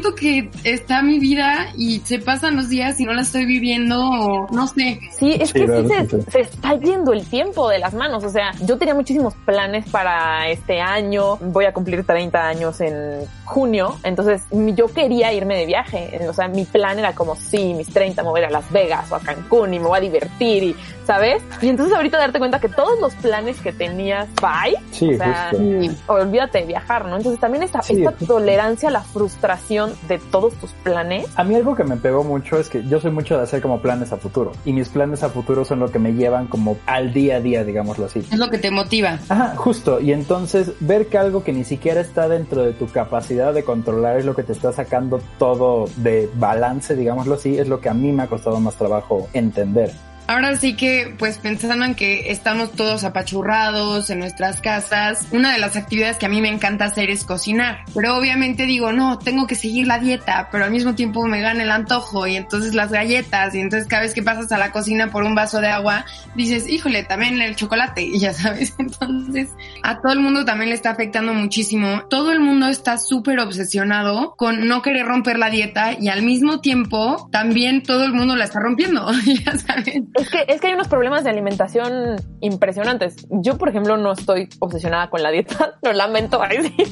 siento 0.00 0.14
que 0.14 0.50
está 0.64 1.02
mi 1.02 1.18
vida 1.18 1.68
y 1.76 2.00
se 2.00 2.18
pasan 2.18 2.56
los 2.56 2.68
días 2.68 2.98
y 3.00 3.04
no 3.04 3.12
la 3.12 3.22
estoy 3.22 3.44
viviendo, 3.44 4.00
o 4.00 4.46
no 4.50 4.66
sé. 4.66 4.98
Sí, 5.18 5.36
es 5.38 5.50
Sí, 5.50 5.60
que 5.60 5.66
sí 5.66 5.88
se, 5.88 6.06
sí. 6.08 6.30
se 6.30 6.40
está 6.40 6.74
yendo 6.78 7.12
el 7.12 7.26
tiempo 7.26 7.68
de 7.68 7.78
las 7.78 7.92
manos. 7.92 8.24
O 8.24 8.30
sea, 8.30 8.52
yo 8.64 8.78
tenía 8.78 8.94
muchísimos 8.94 9.34
planes 9.44 9.88
para 9.90 10.48
este 10.48 10.80
año. 10.80 11.36
Voy 11.36 11.64
a 11.66 11.72
cumplir 11.72 12.04
30 12.04 12.46
años 12.48 12.80
en 12.80 13.26
junio. 13.44 13.96
Entonces, 14.04 14.42
yo 14.50 14.86
quería 14.88 15.32
irme 15.32 15.56
de 15.58 15.66
viaje. 15.66 16.18
O 16.28 16.32
sea, 16.32 16.48
mi 16.48 16.64
plan 16.64 16.98
era 16.98 17.14
como, 17.14 17.36
sí, 17.36 17.74
mis 17.74 17.88
30 17.88 18.22
me 18.22 18.28
voy 18.30 18.40
a 18.40 18.44
ir 18.44 18.48
a 18.48 18.52
Las 18.52 18.70
Vegas 18.70 19.10
o 19.12 19.16
a 19.16 19.20
Cancún 19.20 19.74
y 19.74 19.78
me 19.80 19.86
voy 19.86 19.98
a 19.98 20.00
divertir 20.00 20.62
y, 20.62 20.76
¿sabes? 21.04 21.42
Y 21.60 21.68
entonces 21.68 21.94
ahorita 21.96 22.16
darte 22.16 22.38
cuenta 22.38 22.60
que 22.60 22.68
todos 22.68 22.98
los 23.00 23.14
planes 23.16 23.60
que 23.60 23.72
tenías, 23.72 24.28
bye. 24.40 24.76
Sí, 24.92 25.14
o 25.14 25.16
sea, 25.18 25.50
justo. 25.50 26.12
olvídate 26.12 26.58
de 26.60 26.66
viajar, 26.66 27.06
¿no? 27.06 27.16
Entonces 27.16 27.40
también 27.40 27.64
esta, 27.64 27.82
Sí, 27.82 28.02
esta 28.02 28.12
tolerancia 28.26 28.88
a 28.88 28.92
la 28.92 29.02
frustración 29.02 29.89
de 30.08 30.18
todos 30.18 30.54
tus 30.54 30.72
planes. 30.72 31.26
A 31.36 31.44
mí 31.44 31.54
algo 31.54 31.74
que 31.74 31.84
me 31.84 31.96
pegó 31.96 32.24
mucho 32.24 32.58
es 32.58 32.68
que 32.68 32.84
yo 32.86 33.00
soy 33.00 33.10
mucho 33.10 33.36
de 33.36 33.44
hacer 33.44 33.60
como 33.60 33.80
planes 33.80 34.12
a 34.12 34.16
futuro 34.16 34.52
y 34.64 34.72
mis 34.72 34.88
planes 34.88 35.22
a 35.22 35.30
futuro 35.30 35.64
son 35.64 35.80
lo 35.80 35.90
que 35.90 35.98
me 35.98 36.12
llevan 36.12 36.46
como 36.46 36.78
al 36.86 37.12
día 37.12 37.36
a 37.36 37.40
día, 37.40 37.64
digámoslo 37.64 38.06
así. 38.06 38.20
Es 38.20 38.38
lo 38.38 38.48
que 38.48 38.58
te 38.58 38.70
motiva. 38.70 39.18
Ajá, 39.28 39.54
justo. 39.56 40.00
Y 40.00 40.12
entonces 40.12 40.72
ver 40.80 41.06
que 41.06 41.18
algo 41.18 41.44
que 41.44 41.52
ni 41.52 41.64
siquiera 41.64 42.00
está 42.00 42.28
dentro 42.28 42.62
de 42.62 42.72
tu 42.72 42.86
capacidad 42.86 43.52
de 43.52 43.64
controlar 43.64 44.18
es 44.18 44.24
lo 44.24 44.34
que 44.34 44.42
te 44.42 44.52
está 44.52 44.72
sacando 44.72 45.20
todo 45.38 45.86
de 45.96 46.30
balance, 46.34 46.96
digámoslo 46.96 47.34
así, 47.34 47.58
es 47.58 47.68
lo 47.68 47.80
que 47.80 47.88
a 47.88 47.94
mí 47.94 48.12
me 48.12 48.24
ha 48.24 48.26
costado 48.26 48.60
más 48.60 48.76
trabajo 48.76 49.28
entender. 49.32 49.92
Ahora 50.30 50.56
sí 50.56 50.74
que, 50.74 51.12
pues 51.18 51.38
pensando 51.38 51.84
en 51.84 51.96
que 51.96 52.30
estamos 52.30 52.70
todos 52.70 53.02
apachurrados 53.02 54.10
en 54.10 54.20
nuestras 54.20 54.60
casas, 54.60 55.26
una 55.32 55.52
de 55.52 55.58
las 55.58 55.74
actividades 55.74 56.18
que 56.18 56.26
a 56.26 56.28
mí 56.28 56.40
me 56.40 56.48
encanta 56.48 56.84
hacer 56.84 57.10
es 57.10 57.24
cocinar. 57.24 57.80
Pero 57.92 58.16
obviamente 58.16 58.62
digo, 58.62 58.92
no, 58.92 59.18
tengo 59.18 59.48
que 59.48 59.56
seguir 59.56 59.88
la 59.88 59.98
dieta, 59.98 60.48
pero 60.52 60.66
al 60.66 60.70
mismo 60.70 60.94
tiempo 60.94 61.26
me 61.26 61.40
gana 61.40 61.64
el 61.64 61.70
antojo 61.72 62.28
y 62.28 62.36
entonces 62.36 62.76
las 62.76 62.92
galletas 62.92 63.56
y 63.56 63.58
entonces 63.58 63.88
cada 63.88 64.02
vez 64.02 64.14
que 64.14 64.22
pasas 64.22 64.52
a 64.52 64.58
la 64.58 64.70
cocina 64.70 65.10
por 65.10 65.24
un 65.24 65.34
vaso 65.34 65.60
de 65.60 65.66
agua, 65.66 66.04
dices, 66.36 66.68
híjole, 66.68 67.02
también 67.02 67.42
el 67.42 67.56
chocolate 67.56 68.02
y 68.02 68.20
ya 68.20 68.32
sabes. 68.32 68.76
Entonces 68.78 69.48
a 69.82 70.00
todo 70.00 70.12
el 70.12 70.20
mundo 70.20 70.44
también 70.44 70.68
le 70.68 70.76
está 70.76 70.90
afectando 70.90 71.34
muchísimo. 71.34 72.04
Todo 72.08 72.30
el 72.30 72.38
mundo 72.38 72.68
está 72.68 72.98
súper 72.98 73.40
obsesionado 73.40 74.34
con 74.36 74.68
no 74.68 74.80
querer 74.80 75.06
romper 75.06 75.40
la 75.40 75.50
dieta 75.50 75.96
y 76.00 76.06
al 76.06 76.22
mismo 76.22 76.60
tiempo 76.60 77.28
también 77.32 77.82
todo 77.82 78.04
el 78.04 78.12
mundo 78.12 78.36
la 78.36 78.44
está 78.44 78.60
rompiendo, 78.60 79.10
ya 79.44 79.58
sabes. 79.58 80.04
Es 80.20 80.28
que, 80.28 80.44
es 80.48 80.60
que 80.60 80.66
hay 80.66 80.74
unos 80.74 80.88
problemas 80.88 81.24
de 81.24 81.30
alimentación 81.30 82.16
impresionantes. 82.40 83.26
Yo, 83.30 83.56
por 83.56 83.70
ejemplo, 83.70 83.96
no 83.96 84.12
estoy 84.12 84.48
obsesionada 84.58 85.08
con 85.08 85.22
la 85.22 85.30
dieta. 85.30 85.78
Lo 85.82 85.92
lamento. 85.92 86.40
Ay, 86.42 86.58
sí. 86.62 86.76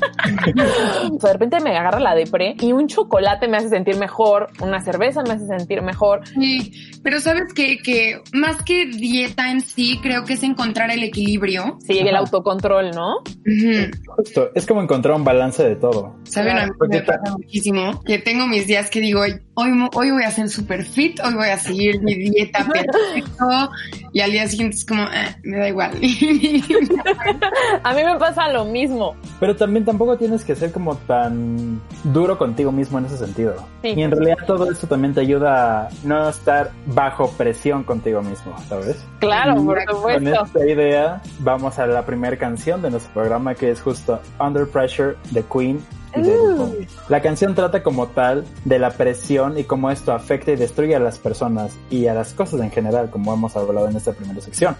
O 1.12 1.20
sea, 1.20 1.28
de 1.28 1.32
repente 1.32 1.60
me 1.60 1.76
agarra 1.76 2.00
la 2.00 2.14
depre 2.14 2.54
y 2.60 2.72
un 2.72 2.86
chocolate 2.86 3.48
me 3.48 3.56
hace 3.56 3.68
sentir 3.68 3.96
mejor, 3.96 4.48
una 4.60 4.80
cerveza 4.80 5.22
me 5.22 5.34
hace 5.34 5.46
sentir 5.46 5.82
mejor. 5.82 6.26
Sí, 6.28 6.72
pero 7.02 7.20
sabes 7.20 7.52
que, 7.54 7.78
que 7.78 8.20
más 8.32 8.62
que 8.62 8.86
dieta 8.86 9.50
en 9.50 9.60
sí, 9.60 9.98
creo 10.02 10.24
que 10.24 10.34
es 10.34 10.42
encontrar 10.42 10.90
el 10.90 11.02
equilibrio. 11.02 11.78
Sí, 11.80 11.98
el 11.98 12.16
autocontrol, 12.16 12.90
¿no? 12.90 13.18
Justo, 14.16 14.50
es 14.54 14.66
como 14.66 14.82
encontrar 14.82 15.14
un 15.14 15.24
balance 15.24 15.62
de 15.64 15.76
todo. 15.76 16.16
Saben, 16.24 16.58
a 16.58 16.66
mí 16.66 16.72
Porque 16.78 16.98
me 16.98 17.02
pasa 17.02 17.32
muchísimo 17.36 18.02
que 18.04 18.18
tengo 18.18 18.46
mis 18.46 18.66
días 18.66 18.90
que 18.90 19.00
digo, 19.00 19.22
hoy, 19.60 19.88
hoy 19.94 20.10
voy 20.12 20.22
a 20.22 20.30
ser 20.30 20.48
super 20.48 20.84
fit, 20.84 21.18
hoy 21.24 21.34
voy 21.34 21.48
a 21.48 21.58
seguir 21.58 22.00
mi 22.02 22.14
dieta 22.14 22.64
perfecto 22.72 23.70
y 24.12 24.20
al 24.20 24.30
día 24.30 24.46
siguiente 24.46 24.76
es 24.76 24.84
como, 24.84 25.02
"Ah, 25.02 25.36
me 25.42 25.58
da 25.58 25.68
igual. 25.68 25.90
A 27.82 27.94
mí 27.94 28.02
me 28.04 28.16
pasa 28.18 28.48
lo 28.52 28.64
mismo. 28.64 29.14
Pero 29.40 29.56
también 29.56 29.84
tampoco 29.84 30.16
tienes 30.16 30.44
que 30.44 30.54
ser 30.54 30.72
como 30.72 30.96
tan 30.96 31.80
duro 32.04 32.38
contigo 32.38 32.72
mismo 32.72 32.98
en 32.98 33.06
ese 33.06 33.16
sentido. 33.18 33.54
Sí. 33.82 33.88
Y 33.96 34.02
en 34.02 34.10
realidad 34.10 34.36
todo 34.46 34.70
esto 34.70 34.86
también 34.86 35.14
te 35.14 35.20
ayuda 35.20 35.82
a 35.82 35.88
no 36.04 36.28
estar 36.28 36.70
bajo 36.86 37.30
presión 37.32 37.84
contigo 37.84 38.22
mismo, 38.22 38.54
¿sabes? 38.68 39.04
Claro, 39.18 39.56
por 39.64 39.84
Con 39.84 39.96
supuesto. 39.96 40.44
esta 40.44 40.66
idea 40.66 41.22
vamos 41.40 41.78
a 41.78 41.86
la 41.86 42.04
primera 42.04 42.36
canción 42.36 42.80
de 42.82 42.90
nuestro 42.90 43.12
programa 43.12 43.54
que 43.54 43.70
es 43.70 43.80
justo 43.80 44.20
Under 44.40 44.66
Pressure 44.68 45.16
de 45.30 45.42
Queen. 45.44 45.80
Uh. 46.16 46.56
Bowie. 46.56 46.88
La 47.08 47.20
canción 47.20 47.54
trata 47.54 47.82
como 47.82 48.08
tal 48.08 48.44
de 48.64 48.78
la 48.78 48.90
presión 48.90 49.58
y 49.58 49.64
cómo 49.64 49.90
esto 49.90 50.12
afecta 50.12 50.52
y 50.52 50.56
destruye 50.56 50.94
a 50.94 51.00
las 51.00 51.18
personas 51.18 51.76
y 51.90 52.06
a 52.06 52.14
las 52.14 52.32
cosas 52.34 52.60
en 52.60 52.70
general, 52.70 53.10
como 53.10 53.32
hemos 53.34 53.56
hablado 53.56 53.88
en 53.88 53.96
esta 53.96 54.12
primera 54.12 54.40
sección. 54.40 54.76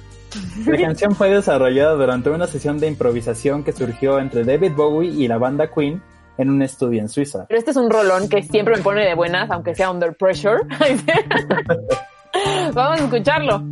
La 0.66 0.76
canción 0.80 1.14
fue 1.14 1.30
desarrollada 1.30 1.94
durante 1.94 2.30
una 2.30 2.47
sesión 2.47 2.78
de 2.78 2.88
improvisación 2.88 3.64
que 3.64 3.73
surgió 3.73 4.18
entre 4.18 4.44
David 4.44 4.73
Bowie 4.75 5.11
y 5.11 5.28
la 5.28 5.38
banda 5.38 5.70
Queen 5.70 6.02
en 6.38 6.50
un 6.50 6.62
estudio 6.62 7.00
en 7.00 7.08
Suiza. 7.08 7.47
Pero 7.49 7.58
este 7.58 7.73
es 7.73 7.76
un 7.76 7.90
rolón 7.90 8.28
que 8.28 8.42
siempre 8.42 8.76
me 8.76 8.82
pone 8.82 9.04
de 9.04 9.14
buenas, 9.14 9.50
aunque 9.50 9.75
sea 9.75 9.90
under 9.90 10.14
pressure. 10.14 10.61
Vamos 12.75 13.00
a 13.00 13.04
escucharlo. 13.04 13.62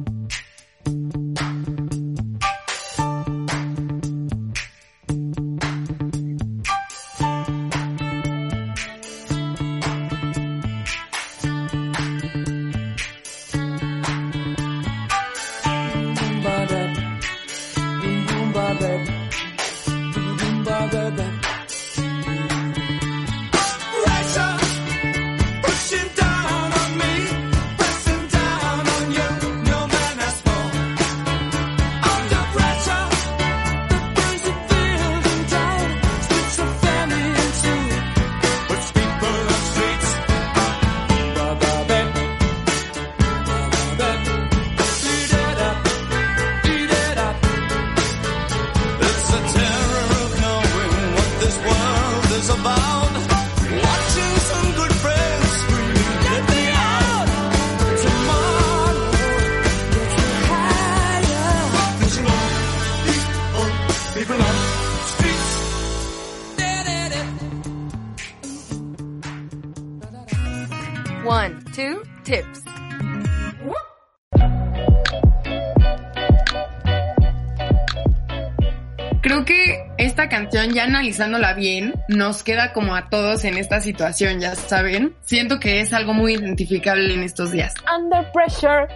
Canción, 80.46 80.74
ya 80.74 80.84
analizándola 80.84 81.54
bien, 81.54 81.94
nos 82.08 82.44
queda 82.44 82.72
como 82.72 82.94
a 82.94 83.08
todos 83.10 83.44
en 83.44 83.56
esta 83.56 83.80
situación, 83.80 84.38
ya 84.38 84.54
saben. 84.54 85.14
Siento 85.22 85.58
que 85.58 85.80
es 85.80 85.92
algo 85.92 86.14
muy 86.14 86.34
identificable 86.34 87.12
en 87.14 87.22
estos 87.22 87.50
días. 87.50 87.74
Under 87.98 88.30
pressure. 88.32 88.86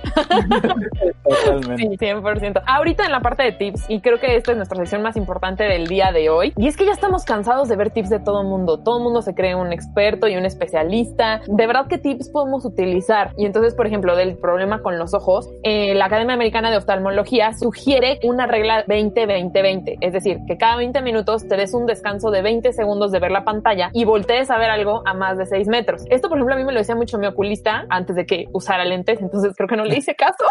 Totalmente. 1.28 1.76
Sí, 1.76 2.07
100%. 2.07 2.62
Ahorita 2.66 3.04
en 3.04 3.12
la 3.12 3.21
parte 3.21 3.42
de 3.42 3.52
tips, 3.52 3.85
y 3.88 4.00
creo 4.00 4.21
que 4.21 4.37
esta 4.37 4.52
es 4.52 4.57
nuestra 4.57 4.78
sesión 4.78 5.02
más 5.02 5.16
importante 5.16 5.64
del 5.64 5.88
día 5.88 6.12
de 6.12 6.30
hoy, 6.30 6.52
y 6.57 6.69
es 6.69 6.76
que 6.76 6.87
ya 6.87 6.92
estamos 6.92 7.25
cansados 7.25 7.69
de 7.69 7.76
ver 7.76 7.90
tips 7.90 8.11
de 8.11 8.21
todo 8.21 8.42
el 8.42 8.47
mundo. 8.47 8.78
Todo 8.78 8.99
el 8.99 9.04
mundo 9.04 9.23
se 9.23 9.35
cree 9.35 9.54
un 9.54 9.73
experto 9.73 10.28
y 10.28 10.37
un 10.37 10.45
especialista. 10.45 11.40
De 11.47 11.66
verdad, 11.66 11.87
¿qué 11.88 11.99
tips 11.99 12.30
podemos 12.30 12.64
utilizar? 12.64 13.33
Y 13.37 13.47
entonces, 13.47 13.75
por 13.75 13.87
ejemplo, 13.87 14.14
del 14.14 14.37
problema 14.37 14.83
con 14.83 14.99
los 14.99 15.14
ojos, 15.14 15.50
eh, 15.64 15.95
la 15.95 16.07
Academia 16.07 16.35
Americana 16.35 16.71
de 16.71 16.76
Oftalmología 16.76 17.52
sugiere 17.54 18.21
una 18.23 18.47
regla 18.47 18.85
20-20-20, 18.87 19.99
es 20.00 20.12
decir, 20.12 20.38
que 20.47 20.57
cada 20.57 20.76
20 20.76 21.02
minutos 21.02 21.40
te 21.50 21.57
des 21.57 21.75
un 21.75 21.85
descanso 21.85 22.30
de 22.30 22.42
20 22.42 22.73
segundos 22.73 23.11
de 23.11 23.19
ver 23.19 23.33
la 23.33 23.42
pantalla 23.42 23.90
y 23.92 24.04
voltees 24.04 24.50
a 24.50 24.57
ver 24.57 24.71
algo 24.71 25.02
a 25.04 25.14
más 25.14 25.37
de 25.37 25.47
6 25.47 25.66
metros. 25.66 26.04
Esto, 26.09 26.28
por 26.28 26.38
ejemplo, 26.38 26.54
a 26.54 26.59
mí 26.59 26.64
me 26.64 26.73
lo 26.73 26.78
decía 26.78 26.95
mucho 26.95 27.19
mi 27.19 27.26
oculista 27.26 27.87
antes 27.88 28.14
de 28.14 28.25
que 28.25 28.47
usara 28.52 28.85
lentes, 28.85 29.21
entonces 29.21 29.52
creo 29.57 29.69
que 29.69 29.76
no 29.76 29.85
le 29.85 29.99
hice 29.99 30.14
caso. 30.14 30.45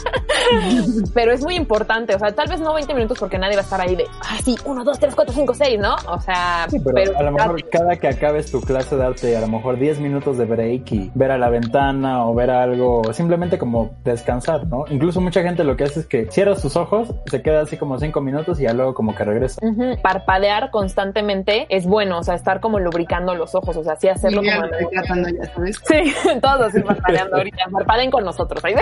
Pero 1.14 1.32
es 1.32 1.44
muy 1.44 1.56
importante, 1.56 2.14
o 2.14 2.18
sea, 2.18 2.32
tal 2.32 2.48
vez 2.48 2.58
no 2.60 2.72
20 2.72 2.94
minutos 2.94 3.18
porque 3.18 3.38
nadie 3.38 3.54
va 3.54 3.60
a 3.60 3.64
estar 3.64 3.80
ahí 3.82 3.96
de, 3.96 4.06
ah, 4.22 4.38
sí, 4.42 4.56
1, 4.64 4.82
2, 4.82 4.98
3, 4.98 5.14
4, 5.14 5.34
5, 5.34 5.54
6, 5.54 5.78
¿no? 5.78 5.94
O 6.08 6.20
sea, 6.20 6.66
Sí, 6.70 6.78
pero, 6.80 7.18
a 7.18 7.22
lo 7.22 7.32
mejor 7.32 7.68
cada 7.68 7.96
que 7.96 8.08
acabes 8.08 8.50
tu 8.50 8.62
clase 8.62 8.96
darte 8.96 9.36
a 9.36 9.40
lo 9.42 9.48
mejor 9.48 9.78
10 9.78 10.00
minutos 10.00 10.38
de 10.38 10.46
break 10.46 10.92
y 10.92 11.10
ver 11.14 11.32
a 11.32 11.38
la 11.38 11.50
ventana 11.50 12.26
o 12.26 12.34
ver 12.34 12.50
algo, 12.50 13.02
simplemente 13.12 13.58
como 13.58 13.90
descansar, 14.04 14.66
¿no? 14.66 14.86
Incluso 14.88 15.20
mucha 15.20 15.42
gente 15.42 15.64
lo 15.64 15.76
que 15.76 15.84
hace 15.84 16.00
es 16.00 16.06
que 16.06 16.30
cierra 16.30 16.54
sus 16.54 16.76
ojos, 16.76 17.14
se 17.26 17.42
queda 17.42 17.60
así 17.60 17.76
como 17.76 17.98
5 17.98 18.20
minutos 18.22 18.58
y 18.58 18.62
ya 18.62 18.72
luego 18.72 18.94
como 18.94 19.14
que 19.14 19.24
regresa. 19.24 19.60
Ujú. 19.62 19.96
Parpadear 20.36 20.70
constantemente 20.70 21.64
es 21.70 21.86
bueno, 21.86 22.18
o 22.18 22.22
sea, 22.22 22.34
estar 22.34 22.60
como 22.60 22.78
lubricando 22.78 23.34
los 23.34 23.54
ojos, 23.54 23.74
o 23.78 23.82
sea, 23.82 23.96
sí 23.96 24.08
hacerlo 24.08 24.42
Y 24.44 24.50
como... 24.50 24.66
lo 24.66 24.66
estoy 24.66 24.86
tratando, 24.92 25.28
ya 25.30 25.44
sabes. 25.46 25.80
Sí, 25.82 26.12
todos 26.42 26.60
así 26.60 26.80
parpadeando 26.82 27.36
ahorita. 27.38 27.64
Parpadeen 27.72 28.10
con 28.10 28.22
nosotros. 28.22 28.62
ahí 28.62 28.74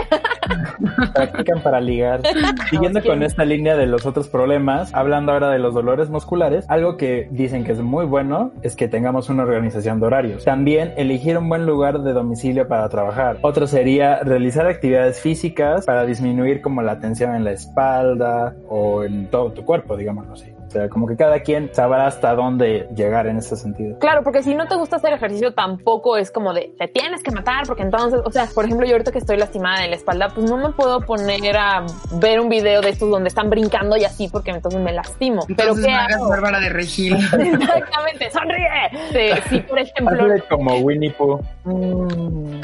Practican 1.14 1.62
para 1.62 1.80
ligar. 1.80 2.22
Siguiendo 2.70 3.00
con 3.04 3.22
esta 3.22 3.44
línea 3.44 3.76
de 3.76 3.86
los 3.86 4.04
otros 4.04 4.26
problemas, 4.26 4.92
hablando 4.92 5.30
ahora 5.30 5.48
de 5.50 5.60
los 5.60 5.74
dolores 5.74 6.10
musculares, 6.10 6.64
algo 6.68 6.96
que 6.96 7.28
dicen 7.30 7.62
que 7.62 7.70
es 7.70 7.80
muy 7.80 8.04
bueno 8.04 8.50
es 8.62 8.74
que 8.74 8.88
tengamos 8.88 9.28
una 9.28 9.44
organización 9.44 10.00
de 10.00 10.06
horarios. 10.06 10.44
También 10.44 10.92
elegir 10.96 11.38
un 11.38 11.48
buen 11.48 11.66
lugar 11.66 12.00
de 12.00 12.14
domicilio 12.14 12.66
para 12.66 12.88
trabajar. 12.88 13.38
Otro 13.42 13.68
sería 13.68 14.18
realizar 14.24 14.66
actividades 14.66 15.20
físicas 15.20 15.86
para 15.86 16.04
disminuir 16.04 16.60
como 16.60 16.82
la 16.82 16.98
tensión 16.98 17.36
en 17.36 17.44
la 17.44 17.52
espalda 17.52 18.56
o 18.68 19.04
en 19.04 19.28
todo 19.30 19.52
tu 19.52 19.64
cuerpo, 19.64 19.96
digámoslo 19.96 20.32
así. 20.32 20.53
O 20.74 20.76
sea, 20.76 20.88
como 20.88 21.06
que 21.06 21.16
cada 21.16 21.38
quien 21.38 21.72
sabrá 21.72 22.08
hasta 22.08 22.34
dónde 22.34 22.88
llegar 22.96 23.28
en 23.28 23.38
ese 23.38 23.54
sentido. 23.54 23.96
Claro, 24.00 24.24
porque 24.24 24.42
si 24.42 24.56
no 24.56 24.66
te 24.66 24.74
gusta 24.74 24.96
hacer 24.96 25.12
ejercicio 25.12 25.54
tampoco 25.54 26.16
es 26.16 26.32
como 26.32 26.52
de 26.52 26.74
te 26.76 26.88
tienes 26.88 27.22
que 27.22 27.30
matar 27.30 27.64
porque 27.64 27.82
entonces, 27.84 28.20
o 28.24 28.30
sea, 28.32 28.48
por 28.52 28.64
ejemplo, 28.64 28.84
yo 28.84 28.94
ahorita 28.94 29.12
que 29.12 29.18
estoy 29.18 29.36
lastimada 29.36 29.84
en 29.84 29.90
la 29.90 29.96
espalda, 29.96 30.30
pues 30.34 30.50
no 30.50 30.56
me 30.56 30.70
puedo 30.70 31.00
poner 31.02 31.56
a 31.56 31.86
ver 32.14 32.40
un 32.40 32.48
video 32.48 32.80
de 32.80 32.88
estos 32.88 33.08
donde 33.08 33.28
están 33.28 33.50
brincando 33.50 33.96
y 33.96 34.04
así 34.04 34.26
porque 34.26 34.50
entonces 34.50 34.80
me 34.80 34.92
lastimo. 34.92 35.44
Pero 35.46 35.60
Entonces 35.60 35.86
qué 35.86 35.92
hagas 35.92 36.16
hago? 36.16 36.28
Bárbara 36.28 36.58
de 36.58 36.70
Regil. 36.70 37.14
Exactamente, 37.38 38.30
sonríe. 38.32 38.68
Sí, 39.12 39.42
sí, 39.50 39.60
por 39.60 39.78
ejemplo, 39.78 40.24
Hazle 40.24 40.42
como 40.48 40.74
Winnie 40.78 41.12
Pooh. 41.12 41.40
Mm. 41.64 42.60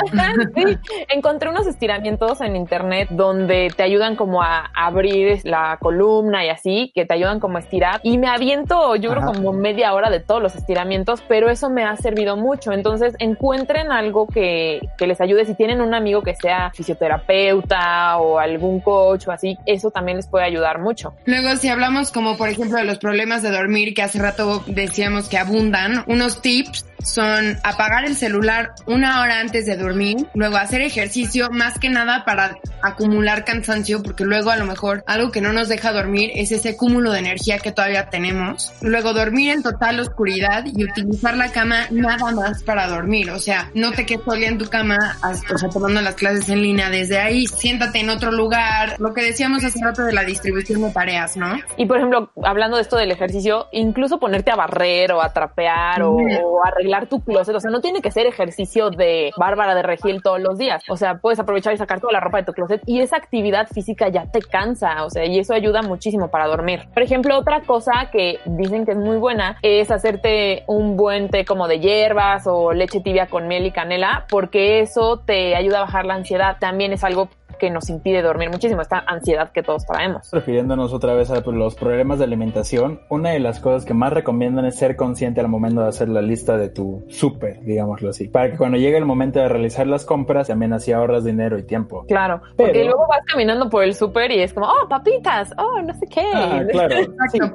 Sí, 0.57 0.79
encontré 1.09 1.49
unos 1.49 1.69
estiramientos 1.69 2.41
en 2.41 2.57
internet 2.57 3.09
donde 3.11 3.69
te 3.77 3.85
ayudan 3.85 4.17
como 4.17 4.43
a 4.43 4.71
abrir 4.75 5.41
la 5.45 5.79
columna 5.81 6.45
y 6.45 6.49
así, 6.49 6.91
que 6.95 7.07
te 7.07 7.15
ayudan 7.15 7.41
como 7.41 7.57
a 7.57 7.61
estirar. 7.61 8.00
Y 8.03 8.19
me 8.19 8.29
aviento, 8.29 8.97
yo 8.97 9.11
creo, 9.11 9.23
Ajá. 9.23 9.33
como 9.33 9.53
media 9.53 9.93
hora 9.95 10.11
de 10.11 10.21
todos 10.21 10.43
los 10.43 10.55
estiramientos, 10.55 11.23
pero 11.29 11.51
eso 11.51 11.71
me 11.71 11.85
ha 11.85 11.97
servido 11.97 12.37
mucho. 12.37 12.73
Entonces, 12.73 13.15
encuentren 13.19 13.93
algo 13.93 14.27
que, 14.27 14.81
que 14.97 15.07
les 15.07 15.21
ayude. 15.21 15.45
Si 15.45 15.55
tienen 15.55 15.81
un 15.81 15.95
amigo 15.95 16.23
que 16.23 16.35
sea 16.35 16.71
fisioterapeuta 16.75 18.19
o 18.19 18.39
algún 18.39 18.81
coach 18.81 19.29
o 19.29 19.33
así, 19.33 19.59
eso 19.67 19.91
también 19.91 20.17
les 20.17 20.27
puede 20.27 20.45
ayudar 20.45 20.81
mucho. 20.81 21.15
Luego, 21.27 21.57
si 21.57 21.69
hablamos 21.69 22.11
como 22.11 22.37
por 22.37 22.49
ejemplo 22.49 22.79
de 22.79 22.85
los 22.85 22.99
problemas 22.99 23.43
de 23.43 23.51
dormir, 23.51 23.95
que 23.95 24.03
hace 24.03 24.19
rato 24.19 24.63
decíamos 24.67 25.29
que 25.29 25.39
abundan, 25.39 26.05
unos 26.07 26.41
tips 26.43 26.87
son 27.05 27.59
apagar 27.63 28.05
el 28.05 28.15
celular 28.15 28.73
una 28.87 29.23
hora 29.23 29.41
antes 29.41 29.67
de 29.67 29.77
dormir, 29.77 30.27
luego 30.35 30.57
hacer 30.57 30.83
ejercicio 30.83 31.51
más 31.51 31.79
que 31.79 31.89
nada 31.89 32.25
para 32.25 32.59
acumular 32.83 33.45
cansancio, 33.45 34.03
porque 34.03 34.25
luego 34.25 34.51
a 34.51 34.57
lo 34.57 34.67
mejor 34.67 35.03
algo 35.07 35.31
que 35.31 35.41
no 35.41 35.53
nos 35.53 35.69
deja 35.69 35.93
dormir 35.93 36.31
es 36.35 36.53
ese 36.53 36.77
cúmulo 36.77 37.11
de 37.13 37.21
energía 37.21 37.59
que 37.59 37.73
todavía 37.73 37.90
tenemos. 38.11 38.73
Luego 38.83 39.13
dormir 39.13 39.51
en 39.51 39.63
total 39.63 39.99
oscuridad 40.01 40.65
y 40.67 40.85
utilizar 40.85 41.37
la 41.37 41.51
cama 41.53 41.87
nada 41.91 42.33
más 42.33 42.63
para 42.63 42.87
dormir, 42.87 43.31
o 43.31 43.39
sea, 43.39 43.71
no 43.75 43.93
te 43.93 44.07
quedes 44.07 44.21
día 44.37 44.49
en 44.49 44.59
tu 44.59 44.67
cama, 44.67 44.97
hasta- 45.23 45.55
o 45.55 45.59
sea, 45.59 45.69
tomando 45.71 46.01
las 46.01 46.15
clases 46.15 46.49
en 46.51 46.63
línea 46.63 46.89
desde 46.89 47.19
ahí, 47.19 47.47
siéntate 47.47 47.99
en 48.01 48.11
otro 48.11 48.31
lugar, 48.31 48.95
lo 49.01 49.13
que 49.13 49.23
decíamos 49.23 49.65
hace 49.65 49.81
rato 49.85 50.03
de 50.05 50.13
la 50.13 50.23
distribución 50.25 50.83
de 50.83 50.91
tareas, 50.91 51.37
¿no? 51.37 51.59
Y 51.77 51.87
por 51.87 51.97
ejemplo, 51.97 52.31
hablando 52.45 52.77
de 52.77 52.83
esto 52.83 52.97
del 52.97 53.11
ejercicio, 53.11 53.67
incluso 53.73 54.19
ponerte 54.21 54.51
a 54.53 54.57
barrer 54.57 55.13
o 55.13 55.21
a 55.23 55.33
trapear 55.33 56.03
o, 56.03 56.13
o 56.13 56.65
arreglar 56.65 57.07
tu 57.09 57.25
closet, 57.25 57.55
o 57.57 57.61
sea, 57.61 57.71
no 57.71 57.81
tiene 57.81 58.03
que 58.03 58.11
ser 58.13 58.27
ejercicio 58.27 58.91
de 58.91 59.33
Bárbara 59.37 59.75
de 59.75 59.83
Regil 59.83 60.23
todos 60.23 60.41
los 60.41 60.59
días. 60.59 60.83
O 60.89 60.97
sea, 60.97 61.19
puedes 61.19 61.39
aprovechar 61.41 61.75
y 61.75 61.79
sacar 61.79 62.01
toda 62.01 62.13
la 62.13 62.21
ropa 62.21 62.39
de 62.39 62.45
tu 62.45 62.53
closet 62.53 62.83
y 62.87 63.01
esa 63.01 63.17
actividad 63.17 63.67
física 63.67 64.09
ya 64.09 64.27
te 64.31 64.41
cansa, 64.41 65.05
o 65.05 65.11
sea, 65.11 65.25
y 65.25 65.39
eso 65.39 65.55
ayuda 65.55 65.83
muchísimo 65.83 66.31
para 66.31 66.47
dormir. 66.47 66.83
Por 66.95 67.03
ejemplo, 67.03 67.37
otra 67.39 67.63
cosa 67.63 67.80
que 68.11 68.39
dicen 68.45 68.85
que 68.85 68.93
es 68.93 68.99
muy 68.99 69.17
buena 69.17 69.57
es 69.63 69.91
hacerte 69.91 70.65
un 70.67 70.97
buen 70.97 71.29
té 71.29 71.45
como 71.45 71.69
de 71.69 71.81
hierbas 71.81 72.47
o 72.47 72.73
leche 72.73 73.01
tibia 73.01 73.27
con 73.27 73.49
miel 73.49 73.67
y 73.67 73.71
canela, 73.71 74.27
porque 74.29 74.81
eso 74.81 75.19
te 75.25 75.55
ayuda 75.57 75.79
a 75.79 75.83
bajar 75.83 76.05
la 76.07 76.15
ansiedad. 76.15 76.57
También 76.59 76.93
es 76.93 77.05
algo 77.05 77.29
que 77.61 77.71
nos 77.71 77.89
impide 77.91 78.23
dormir 78.23 78.51
muchísimo, 78.51 78.81
esta 78.83 79.05
ansiedad 79.07 79.53
que 79.53 79.63
todos 79.63 79.85
traemos. 79.87 80.29
Refiriéndonos 80.33 80.93
otra 80.93 81.15
vez 81.15 81.31
a 81.31 81.41
los 81.41 81.75
problemas 81.77 82.19
de 82.19 82.25
alimentación, 82.25 83.03
una 83.09 83.31
de 83.31 83.39
las 83.39 83.61
cosas 83.61 83.85
que 83.85 83.95
más 83.95 84.13
recomiendan 84.13 84.65
es 84.65 84.77
ser 84.77 84.97
consciente 84.97 85.41
al 85.41 85.49
momento 85.49 85.83
de 85.83 85.89
hacer 85.89 86.09
la 86.09 86.23
lista 86.23 86.57
de 86.57 86.71
tu 86.71 87.05
súper, 87.09 87.61
digámoslo 87.61 88.11
así, 88.11 88.29
para 88.29 88.51
que 88.51 88.57
cuando 88.57 88.79
llegue 88.79 88.97
el 88.97 89.05
momento 89.05 89.39
de 89.39 89.49
realizar 89.49 89.87
las 89.87 90.05
compras 90.05 90.49
también 90.49 90.73
así 90.73 90.93
ahorras 90.93 91.25
dinero 91.25 91.59
y 91.59 91.63
tiempo. 91.63 92.05
Claro, 92.09 92.41
porque 92.57 92.73
Pero- 92.73 92.85
luego 92.87 93.07
vas 93.09 93.21
caminando 93.27 93.69
por 93.69 93.85
el 93.85 93.95
súper 93.95 94.33
y 94.33 94.43
es 94.43 94.55
como, 94.55 94.67
oh, 94.67 94.89
papitas, 94.89 95.53
oh, 95.59 95.83
no 95.83 95.93
sé 95.95 96.07
qué. 96.07 96.25
Ah, 96.35 96.63
claro. 96.69 96.97
Si 97.31 97.39
vas 97.39 97.51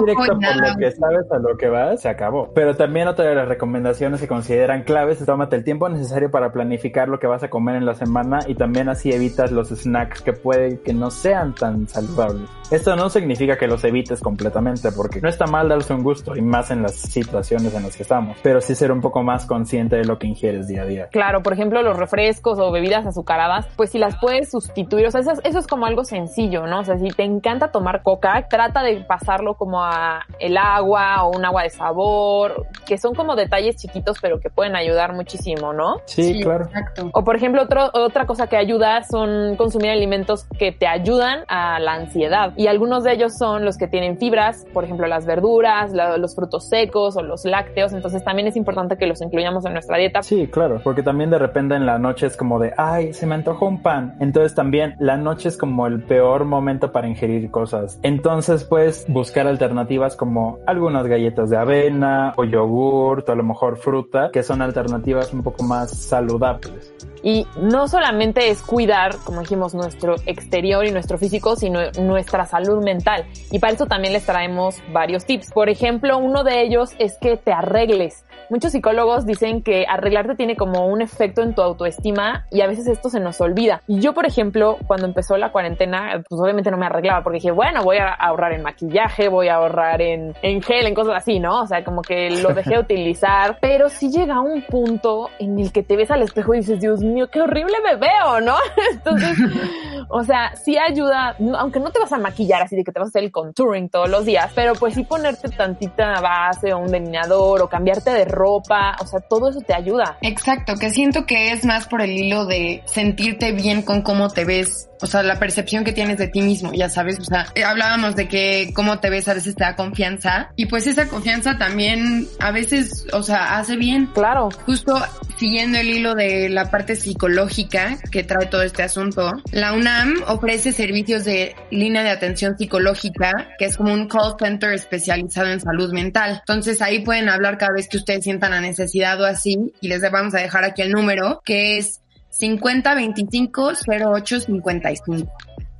directo 0.00 0.14
por 0.14 0.68
lo 0.68 0.76
que 0.78 0.90
sabes 0.92 1.30
a 1.30 1.38
lo 1.38 1.56
que 1.56 1.68
vas, 1.68 2.00
se 2.00 2.08
acabó. 2.08 2.50
Pero 2.54 2.76
también 2.76 3.08
otra 3.08 3.26
de 3.26 3.34
las 3.34 3.48
recomendaciones 3.48 4.20
que 4.20 4.28
consideran 4.28 4.84
claves 4.84 5.20
es 5.20 5.26
tómate 5.26 5.56
el 5.56 5.64
tiempo 5.64 5.88
necesario 5.88 6.30
para 6.30 6.52
planificar 6.52 7.08
lo 7.08 7.18
que 7.18 7.26
vas 7.26 7.42
a 7.42 7.50
comer 7.50 7.76
en 7.76 7.84
la 7.84 7.94
semana 7.94 8.38
y 8.46 8.54
también 8.54 8.88
así 8.88 9.12
evitas 9.12 9.47
los 9.50 9.68
snacks 9.68 10.20
que 10.22 10.32
puede 10.32 10.80
que 10.80 10.92
no 10.92 11.10
sean 11.10 11.54
tan 11.54 11.86
saludables. 11.88 12.48
Esto 12.70 12.94
no 12.96 13.08
significa 13.08 13.56
que 13.56 13.66
los 13.66 13.82
evites 13.84 14.20
completamente 14.20 14.92
porque 14.92 15.20
no 15.22 15.28
está 15.28 15.46
mal 15.46 15.68
darse 15.68 15.94
un 15.94 16.02
gusto 16.02 16.36
y 16.36 16.42
más 16.42 16.70
en 16.70 16.82
las 16.82 16.94
situaciones 16.96 17.74
en 17.74 17.82
las 17.82 17.96
que 17.96 18.02
estamos, 18.02 18.36
pero 18.42 18.60
sí 18.60 18.74
ser 18.74 18.92
un 18.92 19.00
poco 19.00 19.22
más 19.22 19.46
consciente 19.46 19.96
de 19.96 20.04
lo 20.04 20.18
que 20.18 20.26
ingieres 20.26 20.68
día 20.68 20.82
a 20.82 20.84
día. 20.84 21.08
Claro, 21.10 21.42
por 21.42 21.52
ejemplo, 21.54 21.82
los 21.82 21.96
refrescos 21.96 22.58
o 22.58 22.70
bebidas 22.70 23.06
azucaradas, 23.06 23.66
pues 23.76 23.90
si 23.90 23.98
las 23.98 24.16
puedes 24.20 24.50
sustituir, 24.50 25.06
o 25.06 25.10
sea, 25.10 25.20
eso, 25.22 25.32
es- 25.32 25.40
eso 25.44 25.58
es 25.58 25.66
como 25.66 25.86
algo 25.86 26.04
sencillo, 26.04 26.66
¿no? 26.66 26.80
O 26.80 26.84
sea, 26.84 26.98
si 26.98 27.08
te 27.08 27.22
encanta 27.24 27.70
tomar 27.72 28.02
coca, 28.02 28.46
trata 28.50 28.82
de 28.82 28.96
pasarlo 29.02 29.54
como 29.54 29.82
a 29.82 30.20
el 30.38 30.56
agua 30.58 31.24
o 31.24 31.36
un 31.36 31.44
agua 31.46 31.62
de 31.62 31.70
sabor, 31.70 32.66
que 32.86 32.98
son 32.98 33.14
como 33.14 33.34
detalles 33.34 33.76
chiquitos, 33.76 34.18
pero 34.20 34.40
que 34.40 34.50
pueden 34.50 34.76
ayudar 34.76 35.14
muchísimo, 35.14 35.72
¿no? 35.72 35.96
Sí, 36.04 36.40
claro. 36.42 36.66
Exacto. 36.66 37.08
O 37.14 37.24
por 37.24 37.36
ejemplo, 37.36 37.62
otro, 37.62 37.90
otra 37.94 38.26
cosa 38.26 38.46
que 38.46 38.56
ayuda 38.56 39.02
son 39.04 39.37
consumir 39.56 39.90
alimentos 39.90 40.46
que 40.58 40.72
te 40.72 40.86
ayudan 40.86 41.44
a 41.48 41.78
la 41.80 41.94
ansiedad. 41.94 42.52
Y 42.56 42.66
algunos 42.66 43.04
de 43.04 43.12
ellos 43.12 43.36
son 43.36 43.64
los 43.64 43.76
que 43.78 43.88
tienen 43.88 44.18
fibras, 44.18 44.66
por 44.72 44.84
ejemplo, 44.84 45.06
las 45.06 45.26
verduras, 45.26 45.92
los 45.92 46.34
frutos 46.34 46.68
secos 46.68 47.16
o 47.16 47.22
los 47.22 47.44
lácteos. 47.44 47.92
Entonces 47.92 48.24
también 48.24 48.48
es 48.48 48.56
importante 48.56 48.96
que 48.96 49.06
los 49.06 49.20
incluyamos 49.22 49.64
en 49.64 49.72
nuestra 49.72 49.96
dieta. 49.96 50.22
Sí, 50.22 50.46
claro, 50.48 50.80
porque 50.82 51.02
también 51.02 51.30
de 51.30 51.38
repente 51.38 51.74
en 51.74 51.86
la 51.86 51.98
noche 51.98 52.26
es 52.26 52.36
como 52.36 52.58
de, 52.58 52.72
ay, 52.76 53.12
se 53.12 53.26
me 53.26 53.34
antojó 53.34 53.66
un 53.66 53.82
pan. 53.82 54.16
Entonces 54.20 54.54
también 54.54 54.94
la 54.98 55.16
noche 55.16 55.48
es 55.48 55.56
como 55.56 55.86
el 55.86 56.02
peor 56.02 56.44
momento 56.44 56.92
para 56.92 57.08
ingerir 57.08 57.50
cosas. 57.50 57.98
Entonces 58.02 58.64
puedes 58.64 59.06
buscar 59.08 59.46
alternativas 59.46 60.16
como 60.16 60.58
algunas 60.66 61.06
galletas 61.06 61.50
de 61.50 61.56
avena 61.56 62.34
o 62.36 62.44
yogurt 62.44 63.28
o 63.28 63.32
a 63.32 63.34
lo 63.34 63.42
mejor 63.42 63.76
fruta, 63.76 64.30
que 64.32 64.42
son 64.42 64.62
alternativas 64.62 65.32
un 65.32 65.42
poco 65.42 65.62
más 65.62 65.90
saludables. 65.90 66.94
Y 67.22 67.46
no 67.56 67.88
solamente 67.88 68.50
es 68.50 68.62
cuidar, 68.62 69.16
como 69.24 69.40
dijimos, 69.40 69.74
nuestro 69.74 70.16
exterior 70.26 70.86
y 70.86 70.90
nuestro 70.90 71.18
físico, 71.18 71.56
sino 71.56 71.80
nuestra 72.00 72.46
salud 72.46 72.82
mental. 72.82 73.26
Y 73.50 73.58
para 73.58 73.72
eso 73.72 73.86
también 73.86 74.12
les 74.12 74.24
traemos 74.24 74.76
varios 74.92 75.24
tips. 75.24 75.52
Por 75.52 75.68
ejemplo, 75.68 76.18
uno 76.18 76.44
de 76.44 76.62
ellos 76.62 76.90
es 76.98 77.16
que 77.20 77.36
te 77.36 77.52
arregles. 77.52 78.24
Muchos 78.50 78.72
psicólogos 78.72 79.26
dicen 79.26 79.62
que 79.62 79.84
arreglarte 79.86 80.34
tiene 80.34 80.56
como 80.56 80.86
un 80.86 81.02
efecto 81.02 81.42
en 81.42 81.54
tu 81.54 81.60
autoestima 81.60 82.46
y 82.50 82.62
a 82.62 82.66
veces 82.66 82.86
esto 82.86 83.10
se 83.10 83.20
nos 83.20 83.40
olvida. 83.42 83.82
Y 83.86 84.00
yo, 84.00 84.14
por 84.14 84.26
ejemplo, 84.26 84.78
cuando 84.86 85.06
empezó 85.06 85.36
la 85.36 85.52
cuarentena, 85.52 86.22
pues 86.28 86.40
obviamente 86.40 86.70
no 86.70 86.78
me 86.78 86.86
arreglaba 86.86 87.22
porque 87.22 87.36
dije, 87.36 87.50
bueno, 87.50 87.82
voy 87.84 87.98
a 87.98 88.12
ahorrar 88.14 88.52
en 88.52 88.62
maquillaje, 88.62 89.28
voy 89.28 89.48
a 89.48 89.56
ahorrar 89.56 90.00
en, 90.00 90.34
en 90.40 90.62
gel, 90.62 90.86
en 90.86 90.94
cosas 90.94 91.16
así, 91.16 91.40
¿no? 91.40 91.62
O 91.62 91.66
sea, 91.66 91.84
como 91.84 92.00
que 92.00 92.30
lo 92.30 92.54
dejé 92.54 92.70
de 92.70 92.78
utilizar. 92.80 93.58
Pero 93.60 93.90
sí 93.90 94.10
llega 94.10 94.40
un 94.40 94.62
punto 94.62 95.28
en 95.38 95.58
el 95.58 95.70
que 95.70 95.82
te 95.82 95.96
ves 95.96 96.10
al 96.10 96.22
espejo 96.22 96.54
y 96.54 96.58
dices, 96.58 96.80
Dios 96.80 97.00
mío, 97.00 97.28
qué 97.30 97.42
horrible 97.42 97.76
me 97.84 97.96
veo, 97.96 98.40
¿no? 98.40 98.54
Entonces, 98.92 99.36
o 100.08 100.22
sea, 100.24 100.56
sí 100.56 100.78
ayuda, 100.78 101.36
aunque 101.58 101.80
no 101.80 101.90
te 101.90 101.98
vas 101.98 102.12
a 102.12 102.18
maquillar 102.18 102.62
así 102.62 102.76
de 102.76 102.84
que 102.84 102.92
te 102.92 102.98
vas 102.98 103.08
a 103.08 103.10
hacer 103.10 103.24
el 103.24 103.32
contouring 103.32 103.90
todos 103.90 104.08
los 104.08 104.24
días, 104.24 104.50
pero 104.54 104.72
pues 104.74 104.94
sí 104.94 105.04
ponerte 105.04 105.48
tantita 105.50 106.20
base 106.20 106.72
o 106.72 106.78
un 106.78 106.90
delineador 106.90 107.62
o 107.62 107.68
cambiarte 107.68 108.10
de 108.10 108.24
ropa, 108.24 108.37
o 108.44 109.06
sea, 109.06 109.20
todo 109.28 109.50
eso 109.50 109.60
te 109.60 109.74
ayuda. 109.74 110.18
Exacto, 110.22 110.74
que 110.76 110.90
siento 110.90 111.26
que 111.26 111.52
es 111.52 111.64
más 111.64 111.86
por 111.86 112.02
el 112.02 112.10
hilo 112.10 112.46
de 112.46 112.82
sentirte 112.86 113.52
bien 113.52 113.82
con 113.82 114.02
cómo 114.02 114.28
te 114.28 114.44
ves, 114.44 114.88
o 115.00 115.06
sea, 115.06 115.22
la 115.22 115.38
percepción 115.38 115.84
que 115.84 115.92
tienes 115.92 116.18
de 116.18 116.28
ti 116.28 116.42
mismo, 116.42 116.72
ya 116.72 116.88
sabes, 116.88 117.18
o 117.18 117.24
sea, 117.24 117.46
eh, 117.54 117.64
hablábamos 117.64 118.16
de 118.16 118.28
que 118.28 118.70
cómo 118.74 118.98
te 119.00 119.10
ves 119.10 119.28
a 119.28 119.34
veces 119.34 119.54
te 119.54 119.64
da 119.64 119.76
confianza 119.76 120.50
y 120.56 120.66
pues 120.66 120.86
esa 120.86 121.08
confianza 121.08 121.58
también 121.58 122.28
a 122.40 122.50
veces, 122.50 123.06
o 123.12 123.22
sea, 123.22 123.58
hace 123.58 123.76
bien. 123.76 124.06
Claro, 124.14 124.48
Justo 124.66 125.00
siguiendo 125.36 125.78
el 125.78 125.88
hilo 125.88 126.14
de 126.14 126.48
la 126.48 126.70
parte 126.70 126.96
psicológica 126.96 127.98
que 128.10 128.24
trae 128.24 128.46
todo 128.46 128.62
este 128.62 128.82
asunto, 128.82 129.32
la 129.52 129.72
UNAM 129.72 130.22
ofrece 130.26 130.72
servicios 130.72 131.24
de 131.24 131.54
línea 131.70 132.02
de 132.02 132.10
atención 132.10 132.56
psicológica, 132.58 133.48
que 133.58 133.66
es 133.66 133.76
como 133.76 133.92
un 133.92 134.08
call 134.08 134.34
center 134.38 134.72
especializado 134.72 135.48
en 135.48 135.60
salud 135.60 135.92
mental. 135.92 136.38
Entonces 136.40 136.82
ahí 136.82 137.00
pueden 137.00 137.28
hablar 137.28 137.58
cada 137.58 137.72
vez 137.72 137.88
que 137.88 137.98
ustedes 137.98 138.24
sientan 138.24 138.50
la 138.50 138.60
necesidad 138.60 139.20
o 139.20 139.26
así, 139.26 139.72
y 139.80 139.88
les 139.88 140.02
vamos 140.10 140.34
a 140.34 140.38
dejar 140.38 140.64
aquí 140.64 140.82
el 140.82 140.92
número, 140.92 141.40
que 141.44 141.78
es 141.78 142.00
5025 142.30 143.84
0855. 143.86 145.28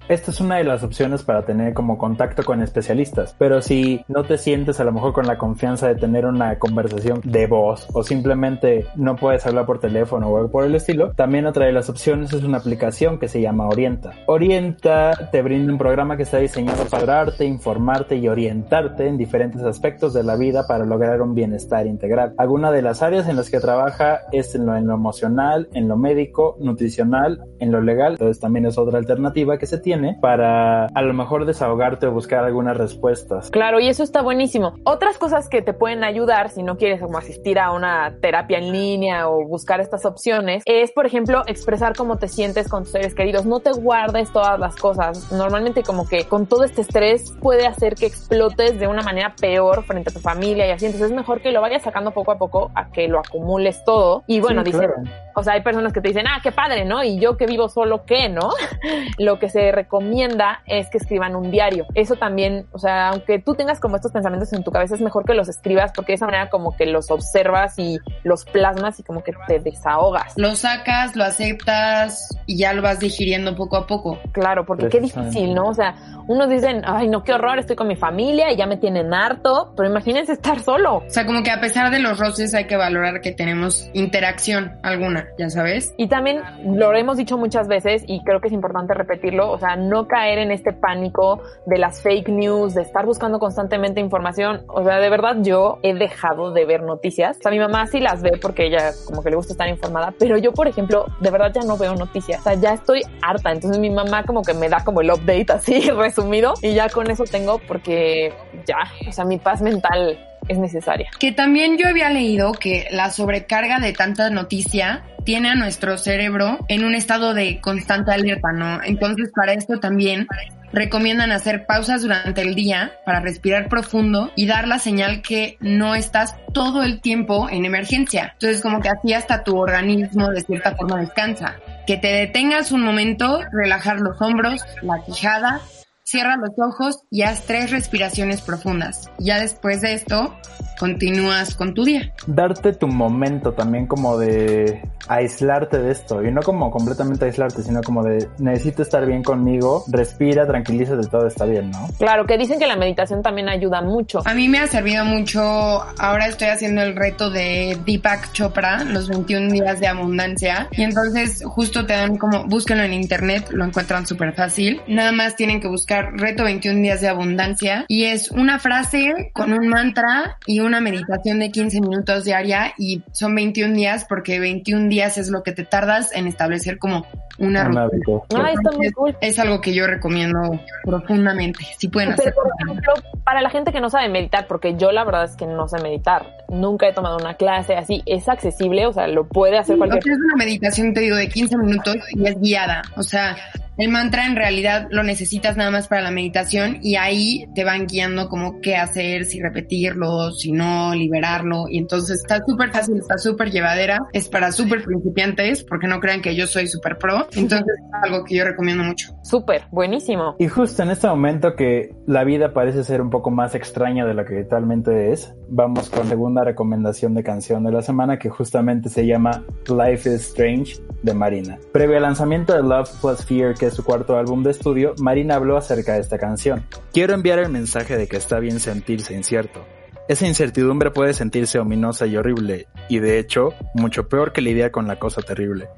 Esta 0.08 0.30
es 0.30 0.40
una 0.40 0.56
de 0.56 0.64
las 0.64 0.82
opciones 0.82 1.22
para 1.22 1.44
tener 1.44 1.74
como 1.74 1.98
contacto 1.98 2.42
con 2.42 2.62
especialistas, 2.62 3.36
pero 3.36 3.60
si 3.60 4.02
no 4.08 4.24
te 4.24 4.38
sientes 4.38 4.80
a 4.80 4.84
lo 4.84 4.92
mejor 4.92 5.12
con 5.12 5.26
la 5.26 5.36
confianza 5.36 5.86
de 5.86 5.96
tener 5.96 6.24
una 6.24 6.58
conversación 6.58 7.20
de 7.24 7.46
voz 7.46 7.86
o 7.92 8.02
simplemente 8.02 8.86
no 8.96 9.16
puedes 9.16 9.44
hablar 9.44 9.66
por 9.66 9.80
teléfono 9.80 10.30
o 10.30 10.50
por 10.50 10.64
el 10.64 10.74
estilo, 10.74 11.12
también 11.12 11.44
otra 11.44 11.66
de 11.66 11.72
las 11.72 11.90
opciones 11.90 12.32
es 12.32 12.42
una 12.42 12.56
aplicación 12.56 13.18
que 13.18 13.28
se 13.28 13.42
llama 13.42 13.68
Orienta. 13.68 14.12
Orienta 14.24 15.28
te 15.30 15.42
brinda 15.42 15.70
un 15.70 15.78
programa 15.78 16.16
que 16.16 16.22
está 16.22 16.38
diseñado 16.38 16.86
para 16.86 17.04
darte, 17.04 17.44
informarte 17.44 18.16
y 18.16 18.28
orientarte 18.28 19.08
en 19.08 19.18
diferentes 19.18 19.62
aspectos 19.62 20.14
de 20.14 20.22
la 20.22 20.36
vida 20.36 20.66
para 20.66 20.86
lograr 20.86 21.20
un 21.20 21.34
bienestar 21.34 21.86
integral. 21.86 22.32
Alguna 22.38 22.70
de 22.70 22.80
las 22.80 23.02
áreas 23.02 23.28
en 23.28 23.36
las 23.36 23.50
que 23.50 23.60
trabaja 23.60 24.20
es 24.32 24.54
en 24.54 24.64
lo, 24.64 24.74
en 24.74 24.86
lo 24.86 24.94
emocional, 24.94 25.68
en 25.74 25.86
lo 25.86 25.98
médico, 25.98 26.56
nutricional, 26.60 27.42
en 27.58 27.72
lo 27.72 27.82
legal, 27.82 28.12
entonces 28.12 28.40
también 28.40 28.64
es 28.64 28.78
otra 28.78 28.96
alternativa 28.96 29.58
que 29.58 29.66
se 29.66 29.76
tiene 29.76 29.97
para 30.20 30.86
a 30.86 31.02
lo 31.02 31.14
mejor 31.14 31.44
desahogarte 31.44 32.06
o 32.06 32.12
buscar 32.12 32.44
algunas 32.44 32.76
respuestas. 32.76 33.50
Claro, 33.50 33.80
y 33.80 33.88
eso 33.88 34.02
está 34.02 34.22
buenísimo. 34.22 34.74
Otras 34.84 35.18
cosas 35.18 35.48
que 35.48 35.62
te 35.62 35.72
pueden 35.72 36.04
ayudar 36.04 36.50
si 36.50 36.62
no 36.62 36.76
quieres 36.76 37.00
como 37.00 37.18
asistir 37.18 37.58
a 37.58 37.72
una 37.72 38.16
terapia 38.20 38.58
en 38.58 38.72
línea 38.72 39.28
o 39.28 39.46
buscar 39.46 39.80
estas 39.80 40.04
opciones 40.04 40.62
es, 40.66 40.92
por 40.92 41.06
ejemplo, 41.06 41.42
expresar 41.46 41.94
cómo 41.96 42.16
te 42.16 42.28
sientes 42.28 42.68
con 42.68 42.84
tus 42.84 42.92
seres 42.92 43.14
queridos. 43.14 43.46
No 43.46 43.60
te 43.60 43.72
guardes 43.72 44.32
todas 44.32 44.58
las 44.58 44.76
cosas. 44.76 45.30
Normalmente 45.32 45.82
como 45.82 46.06
que 46.06 46.24
con 46.24 46.46
todo 46.46 46.64
este 46.64 46.82
estrés 46.82 47.32
puede 47.40 47.66
hacer 47.66 47.94
que 47.94 48.06
explotes 48.06 48.78
de 48.78 48.86
una 48.86 49.02
manera 49.02 49.34
peor 49.40 49.84
frente 49.84 50.10
a 50.10 50.12
tu 50.12 50.20
familia 50.20 50.66
y 50.66 50.70
así. 50.70 50.86
Entonces 50.86 51.10
es 51.10 51.16
mejor 51.16 51.40
que 51.40 51.52
lo 51.52 51.60
vayas 51.60 51.82
sacando 51.82 52.10
poco 52.12 52.32
a 52.32 52.38
poco 52.38 52.70
a 52.74 52.90
que 52.90 53.08
lo 53.08 53.18
acumules 53.18 53.82
todo. 53.84 54.22
Y 54.26 54.40
bueno, 54.40 54.62
Sí, 54.64 54.72
dicen, 54.72 54.88
claro. 54.88 55.02
o 55.34 55.42
sea, 55.42 55.54
hay 55.54 55.62
personas 55.62 55.92
que 55.92 56.00
te 56.00 56.08
dicen, 56.08 56.26
ah, 56.26 56.40
qué 56.42 56.52
padre, 56.52 56.84
¿no? 56.84 57.02
Y 57.04 57.18
yo 57.18 57.36
que 57.36 57.46
vivo 57.46 57.68
solo, 57.68 58.04
¿qué, 58.04 58.28
no? 58.28 58.50
lo 59.18 59.38
que 59.38 59.48
se 59.48 59.72
recomienda 59.88 60.60
es 60.66 60.88
que 60.90 60.98
escriban 60.98 61.34
un 61.34 61.50
diario. 61.50 61.86
Eso 61.94 62.16
también, 62.16 62.66
o 62.72 62.78
sea, 62.78 63.08
aunque 63.08 63.38
tú 63.38 63.54
tengas 63.54 63.80
como 63.80 63.96
estos 63.96 64.12
pensamientos 64.12 64.52
en 64.52 64.62
tu 64.62 64.70
cabeza, 64.70 64.94
es 64.94 65.00
mejor 65.00 65.24
que 65.24 65.32
los 65.32 65.48
escribas 65.48 65.92
porque 65.94 66.12
de 66.12 66.16
esa 66.16 66.26
manera 66.26 66.50
como 66.50 66.76
que 66.76 66.84
los 66.84 67.10
observas 67.10 67.78
y 67.78 67.98
los 68.22 68.44
plasmas 68.44 69.00
y 69.00 69.02
como 69.02 69.22
que 69.22 69.32
te 69.46 69.60
desahogas. 69.60 70.34
Lo 70.36 70.54
sacas, 70.54 71.16
lo 71.16 71.24
aceptas 71.24 72.28
y 72.46 72.58
ya 72.58 72.74
lo 72.74 72.82
vas 72.82 73.00
digiriendo 73.00 73.56
poco 73.56 73.78
a 73.78 73.86
poco. 73.86 74.18
Claro, 74.32 74.66
porque 74.66 74.88
qué 74.88 75.00
difícil, 75.00 75.54
¿no? 75.54 75.68
O 75.68 75.74
sea, 75.74 75.94
unos 76.26 76.50
dicen, 76.50 76.82
ay, 76.84 77.08
no, 77.08 77.24
qué 77.24 77.32
horror, 77.32 77.58
estoy 77.58 77.74
con 77.74 77.88
mi 77.88 77.96
familia 77.96 78.52
y 78.52 78.56
ya 78.56 78.66
me 78.66 78.76
tienen 78.76 79.14
harto, 79.14 79.72
pero 79.74 79.88
imagínense 79.88 80.32
estar 80.32 80.60
solo. 80.60 80.96
O 80.96 81.10
sea, 81.10 81.24
como 81.24 81.42
que 81.42 81.50
a 81.50 81.60
pesar 81.60 81.90
de 81.90 81.98
los 81.98 82.18
roces 82.18 82.54
hay 82.54 82.66
que 82.66 82.76
valorar 82.76 83.22
que 83.22 83.32
tenemos 83.32 83.90
interacción 83.94 84.78
alguna, 84.82 85.28
ya 85.38 85.48
sabes. 85.48 85.94
Y 85.96 86.08
también 86.08 86.42
lo 86.64 86.94
hemos 86.94 87.16
dicho 87.16 87.38
muchas 87.38 87.68
veces 87.68 88.04
y 88.06 88.22
creo 88.24 88.40
que 88.40 88.48
es 88.48 88.52
importante 88.52 88.92
repetirlo, 88.92 89.50
o 89.50 89.58
sea, 89.58 89.67
no 89.76 90.08
caer 90.08 90.38
en 90.38 90.50
este 90.50 90.72
pánico 90.72 91.42
de 91.66 91.78
las 91.78 92.02
fake 92.02 92.28
news, 92.28 92.74
de 92.74 92.82
estar 92.82 93.06
buscando 93.06 93.38
constantemente 93.38 94.00
información. 94.00 94.64
O 94.68 94.82
sea, 94.84 94.98
de 94.98 95.10
verdad 95.10 95.36
yo 95.40 95.78
he 95.82 95.94
dejado 95.94 96.52
de 96.52 96.64
ver 96.64 96.82
noticias. 96.82 97.36
O 97.38 97.42
sea, 97.42 97.50
mi 97.50 97.58
mamá 97.58 97.86
sí 97.86 98.00
las 98.00 98.22
ve 98.22 98.38
porque 98.40 98.66
ella 98.66 98.92
como 99.06 99.22
que 99.22 99.30
le 99.30 99.36
gusta 99.36 99.52
estar 99.52 99.68
informada, 99.68 100.12
pero 100.18 100.38
yo, 100.38 100.52
por 100.52 100.68
ejemplo, 100.68 101.06
de 101.20 101.30
verdad 101.30 101.52
ya 101.54 101.62
no 101.62 101.76
veo 101.76 101.94
noticias. 101.94 102.40
O 102.40 102.44
sea, 102.44 102.54
ya 102.54 102.74
estoy 102.74 103.02
harta. 103.22 103.52
Entonces 103.52 103.78
mi 103.78 103.90
mamá 103.90 104.24
como 104.24 104.42
que 104.42 104.54
me 104.54 104.68
da 104.68 104.84
como 104.84 105.00
el 105.00 105.10
update 105.10 105.52
así 105.52 105.90
resumido 105.96 106.54
y 106.62 106.74
ya 106.74 106.88
con 106.88 107.10
eso 107.10 107.24
tengo 107.24 107.58
porque 107.66 108.32
ya, 108.66 108.78
o 109.08 109.12
sea, 109.12 109.24
mi 109.24 109.38
paz 109.38 109.62
mental 109.62 110.18
es 110.48 110.58
necesaria. 110.58 111.10
Que 111.18 111.32
también 111.32 111.76
yo 111.78 111.88
había 111.88 112.10
leído 112.10 112.52
que 112.52 112.86
la 112.90 113.10
sobrecarga 113.10 113.80
de 113.80 113.92
tanta 113.92 114.30
noticia 114.30 115.04
tiene 115.28 115.50
a 115.50 115.54
nuestro 115.54 115.98
cerebro 115.98 116.64
en 116.68 116.86
un 116.86 116.94
estado 116.94 117.34
de 117.34 117.60
constante 117.60 118.12
alerta, 118.12 118.50
¿no? 118.50 118.82
Entonces, 118.82 119.30
para 119.36 119.52
esto 119.52 119.78
también 119.78 120.26
recomiendan 120.72 121.32
hacer 121.32 121.66
pausas 121.66 122.00
durante 122.00 122.40
el 122.40 122.54
día 122.54 122.92
para 123.04 123.20
respirar 123.20 123.68
profundo 123.68 124.32
y 124.36 124.46
dar 124.46 124.66
la 124.66 124.78
señal 124.78 125.20
que 125.20 125.58
no 125.60 125.94
estás 125.94 126.34
todo 126.54 126.82
el 126.82 127.02
tiempo 127.02 127.50
en 127.50 127.66
emergencia. 127.66 128.30
Entonces, 128.32 128.62
como 128.62 128.80
que 128.80 128.88
así 128.88 129.12
hasta 129.12 129.44
tu 129.44 129.58
organismo 129.58 130.30
de 130.30 130.40
cierta 130.40 130.74
forma 130.74 130.98
descansa. 130.98 131.56
Que 131.86 131.98
te 131.98 132.08
detengas 132.08 132.72
un 132.72 132.82
momento, 132.82 133.42
relajar 133.52 134.00
los 134.00 134.18
hombros, 134.22 134.64
la 134.80 135.04
quijada, 135.04 135.60
cierra 136.04 136.38
los 136.38 136.52
ojos 136.56 137.02
y 137.10 137.20
haz 137.20 137.44
tres 137.44 137.70
respiraciones 137.70 138.40
profundas. 138.40 139.10
Ya 139.18 139.38
después 139.38 139.82
de 139.82 139.92
esto, 139.92 140.34
continúas 140.78 141.54
con 141.54 141.74
tu 141.74 141.84
día. 141.84 142.12
Darte 142.26 142.72
tu 142.72 142.86
momento 142.86 143.52
también 143.52 143.86
como 143.86 144.18
de 144.18 144.82
aislarte 145.08 145.78
de 145.78 145.90
esto 145.90 146.22
y 146.22 146.30
no 146.30 146.42
como 146.42 146.70
completamente 146.70 147.24
aislarte, 147.24 147.62
sino 147.62 147.82
como 147.82 148.02
de 148.02 148.28
necesito 148.38 148.82
estar 148.82 149.04
bien 149.06 149.22
conmigo, 149.22 149.84
respira, 149.88 150.46
tranquilízate, 150.46 151.06
todo 151.08 151.26
está 151.26 151.44
bien, 151.44 151.70
¿no? 151.70 151.88
Claro, 151.98 152.26
que 152.26 152.36
dicen 152.38 152.58
que 152.58 152.66
la 152.66 152.76
meditación 152.76 153.22
también 153.22 153.48
ayuda 153.48 153.80
mucho. 153.82 154.20
A 154.24 154.34
mí 154.34 154.48
me 154.48 154.58
ha 154.58 154.66
servido 154.66 155.04
mucho, 155.04 155.40
ahora 155.42 156.26
estoy 156.26 156.48
haciendo 156.48 156.82
el 156.82 156.94
reto 156.94 157.30
de 157.30 157.78
Deepak 157.84 158.32
Chopra, 158.32 158.84
los 158.84 159.08
21 159.08 159.50
días 159.50 159.80
de 159.80 159.88
abundancia, 159.88 160.68
y 160.72 160.82
entonces 160.82 161.42
justo 161.44 161.86
te 161.86 161.94
dan 161.94 162.16
como, 162.16 162.44
búsquenlo 162.44 162.84
en 162.84 162.92
internet, 162.92 163.48
lo 163.50 163.64
encuentran 163.64 164.06
súper 164.06 164.34
fácil, 164.34 164.80
nada 164.86 165.12
más 165.12 165.36
tienen 165.36 165.60
que 165.60 165.68
buscar 165.68 166.12
reto 166.14 166.44
21 166.44 166.80
días 166.80 167.00
de 167.00 167.08
abundancia, 167.08 167.84
y 167.88 168.04
es 168.04 168.30
una 168.30 168.58
frase 168.58 169.30
con 169.32 169.52
un 169.52 169.68
mantra 169.68 170.38
y 170.46 170.60
una 170.68 170.80
meditación 170.80 171.40
de 171.40 171.50
15 171.50 171.80
minutos 171.80 172.24
diaria, 172.24 172.74
y 172.78 173.02
son 173.12 173.34
21 173.34 173.74
días 173.74 174.06
porque 174.08 174.38
21 174.38 174.88
días 174.88 175.18
es 175.18 175.28
lo 175.30 175.42
que 175.42 175.52
te 175.52 175.64
tardas 175.64 176.14
en 176.14 176.26
establecer 176.26 176.78
como 176.78 177.06
una 177.38 177.60
Un 177.60 177.66
rutina. 177.66 177.82
hábito. 177.82 178.24
Ay, 178.34 178.54
está 178.54 178.76
muy 178.76 178.90
cool. 178.92 179.16
Es 179.20 179.38
algo 179.38 179.60
que 179.60 179.74
yo 179.74 179.86
recomiendo 179.86 180.38
profundamente, 180.84 181.64
si 181.78 181.88
pueden 181.88 182.12
hacer. 182.12 182.34
Pero, 182.34 182.36
por 182.36 182.52
ejemplo, 182.68 182.94
para 183.24 183.42
la 183.42 183.50
gente 183.50 183.72
que 183.72 183.80
no 183.80 183.90
sabe 183.90 184.08
meditar, 184.08 184.46
porque 184.46 184.76
yo 184.76 184.92
la 184.92 185.04
verdad 185.04 185.24
es 185.24 185.36
que 185.36 185.46
no 185.46 185.68
sé 185.68 185.80
meditar, 185.82 186.26
nunca 186.48 186.88
he 186.88 186.92
tomado 186.92 187.16
una 187.16 187.34
clase 187.34 187.76
así, 187.76 188.02
es 188.06 188.28
accesible, 188.28 188.86
o 188.86 188.92
sea, 188.92 189.06
lo 189.06 189.28
puede 189.28 189.58
hacer 189.58 189.74
O 189.74 189.78
cualquier 189.78 190.02
sea, 190.02 190.12
es 190.12 190.18
una 190.18 190.36
meditación, 190.36 190.94
te 190.94 191.00
digo, 191.00 191.16
de 191.16 191.28
15 191.28 191.56
minutos 191.58 191.96
y 192.10 192.26
es 192.26 192.40
guiada. 192.40 192.82
O 192.96 193.02
sea, 193.02 193.36
el 193.78 193.90
mantra 193.90 194.26
en 194.26 194.34
realidad 194.34 194.88
lo 194.90 195.04
necesitas 195.04 195.56
nada 195.56 195.70
más 195.70 195.86
para 195.86 196.02
la 196.02 196.10
meditación 196.10 196.78
y 196.82 196.96
ahí 196.96 197.46
te 197.54 197.62
van 197.62 197.86
guiando 197.86 198.28
como 198.28 198.60
qué 198.60 198.74
hacer, 198.74 199.24
si 199.24 199.40
repetirlo, 199.40 200.32
si 200.32 200.50
no, 200.50 200.92
liberarlo. 200.96 201.66
Y 201.70 201.78
entonces 201.78 202.18
está 202.20 202.40
súper 202.44 202.72
fácil, 202.72 202.96
está 202.96 203.18
súper 203.18 203.52
llevadera. 203.52 204.00
Es 204.12 204.28
para 204.28 204.50
súper 204.50 204.82
principiantes, 204.82 205.62
porque 205.62 205.86
no 205.86 206.00
crean 206.00 206.22
que 206.22 206.34
yo 206.34 206.48
soy 206.48 206.66
súper 206.66 206.98
pro. 206.98 207.27
Entonces 207.36 207.74
es 207.78 208.02
algo 208.02 208.24
que 208.24 208.36
yo 208.36 208.44
recomiendo 208.44 208.84
mucho. 208.84 209.12
súper, 209.22 209.64
buenísimo. 209.70 210.36
Y 210.38 210.48
justo 210.48 210.82
en 210.82 210.90
este 210.90 211.06
momento 211.08 211.54
que 211.54 211.94
la 212.06 212.24
vida 212.24 212.52
parece 212.52 212.84
ser 212.84 213.00
un 213.00 213.10
poco 213.10 213.30
más 213.30 213.54
extraña 213.54 214.06
de 214.06 214.14
lo 214.14 214.24
que 214.24 214.38
actualmente 214.38 215.12
es, 215.12 215.34
vamos 215.48 215.90
con 215.90 216.06
segunda 216.08 216.44
recomendación 216.44 217.14
de 217.14 217.22
canción 217.22 217.64
de 217.64 217.72
la 217.72 217.82
semana 217.82 218.18
que 218.18 218.28
justamente 218.28 218.88
se 218.88 219.06
llama 219.06 219.44
Life 219.68 220.08
is 220.08 220.28
Strange 220.28 220.76
de 221.02 221.14
Marina. 221.14 221.58
Previo 221.72 221.96
al 221.96 222.02
lanzamiento 222.02 222.54
de 222.54 222.62
Love 222.62 222.90
Plus 223.00 223.24
Fear, 223.24 223.54
que 223.54 223.66
es 223.66 223.74
su 223.74 223.84
cuarto 223.84 224.16
álbum 224.16 224.42
de 224.42 224.50
estudio, 224.50 224.94
Marina 225.00 225.36
habló 225.36 225.56
acerca 225.56 225.94
de 225.94 226.00
esta 226.00 226.18
canción. 226.18 226.64
Quiero 226.92 227.14
enviar 227.14 227.38
el 227.38 227.50
mensaje 227.50 227.96
de 227.96 228.06
que 228.06 228.16
está 228.16 228.38
bien 228.40 228.60
sentirse 228.60 229.14
incierto. 229.14 229.64
Esa 230.08 230.26
incertidumbre 230.26 230.90
puede 230.90 231.12
sentirse 231.12 231.58
ominosa 231.58 232.06
y 232.06 232.16
horrible, 232.16 232.66
y 232.88 232.98
de 232.98 233.18
hecho, 233.18 233.50
mucho 233.74 234.08
peor 234.08 234.32
que 234.32 234.40
lidiar 234.40 234.70
con 234.70 234.88
la 234.88 234.98
cosa 234.98 235.20
terrible. 235.20 235.68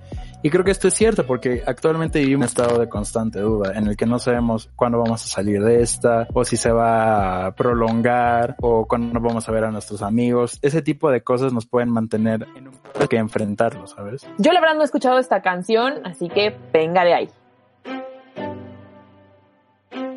Y 0.42 0.50
creo 0.50 0.64
que 0.64 0.70
esto 0.70 0.88
es 0.88 0.94
cierto 0.94 1.26
porque 1.26 1.62
actualmente 1.66 2.20
vivimos 2.20 2.30
en 2.34 2.40
un 2.40 2.44
estado 2.44 2.80
de 2.80 2.88
constante 2.88 3.40
duda 3.40 3.72
en 3.74 3.86
el 3.86 3.96
que 3.96 4.06
no 4.06 4.18
sabemos 4.18 4.70
cuándo 4.74 4.98
vamos 4.98 5.22
a 5.24 5.28
salir 5.28 5.62
de 5.62 5.82
esta 5.82 6.26
o 6.32 6.44
si 6.44 6.56
se 6.56 6.72
va 6.72 7.46
a 7.46 7.54
prolongar 7.54 8.56
o 8.60 8.86
cuándo 8.86 9.20
vamos 9.20 9.48
a 9.48 9.52
ver 9.52 9.64
a 9.64 9.70
nuestros 9.70 10.00
amigos. 10.00 10.58
Ese 10.62 10.80
tipo 10.80 11.10
de 11.10 11.22
cosas 11.22 11.52
nos 11.52 11.66
pueden 11.66 11.90
mantener 11.90 12.46
en 12.56 12.68
un 12.68 12.74
que 13.08 13.16
enfrentarlo, 13.16 13.86
¿sabes? 13.86 14.26
Yo 14.38 14.52
la 14.52 14.60
verdad 14.60 14.76
no 14.76 14.82
he 14.82 14.84
escuchado 14.84 15.18
esta 15.18 15.42
canción, 15.42 15.94
así 16.04 16.28
que 16.28 16.56
venga 16.72 17.04
de 17.04 17.14
ahí. 17.14 17.28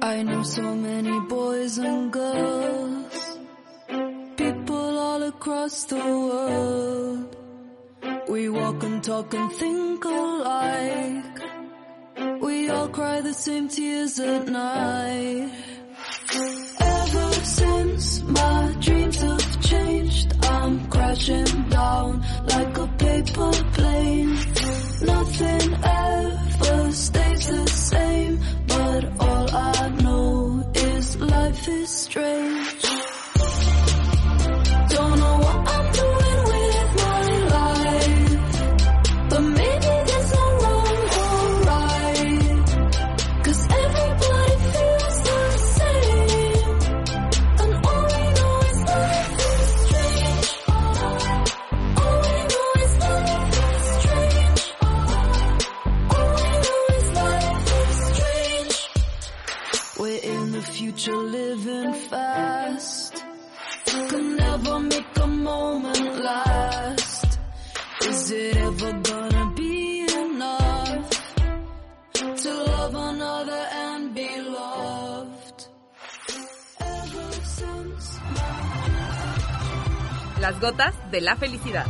I 0.01 0.23
know 0.23 0.43
so 0.43 0.75
many 0.75 1.19
boys 1.27 1.79
and 1.79 2.13
girls, 2.13 3.39
people 4.35 4.99
all 4.99 5.23
across 5.23 5.85
the 5.85 5.95
world. 5.95 7.42
We 8.33 8.49
walk 8.49 8.81
and 8.81 9.03
talk 9.03 9.31
and 9.35 9.51
think 9.51 10.03
alike. 10.05 11.39
We 12.41 12.67
all 12.67 12.87
cry 12.87 13.21
the 13.21 13.31
same 13.31 13.67
tears 13.67 14.19
at 14.19 14.47
night. 14.47 15.51
Ever 16.79 17.31
since 17.61 18.23
my 18.23 18.75
dreams 18.79 19.21
have 19.21 19.61
changed, 19.61 20.33
I'm 20.45 20.89
crashing 20.89 21.69
down 21.69 22.25
like 22.53 22.75
a 22.75 22.87
paper 23.05 23.51
plane. 23.75 24.33
Nothing 25.13 25.67
ever 25.83 26.91
stays 26.91 27.47
the 27.47 27.67
same, 27.67 28.39
but 28.65 29.03
all 29.19 29.47
I 29.55 29.89
know 30.01 30.71
is 30.73 31.17
life 31.17 31.67
is 31.67 31.89
strange. 31.89 32.72
Las 80.43 80.59
gotas 80.59 80.93
de 81.09 81.21
la 81.21 81.37
felicidad. 81.37 81.85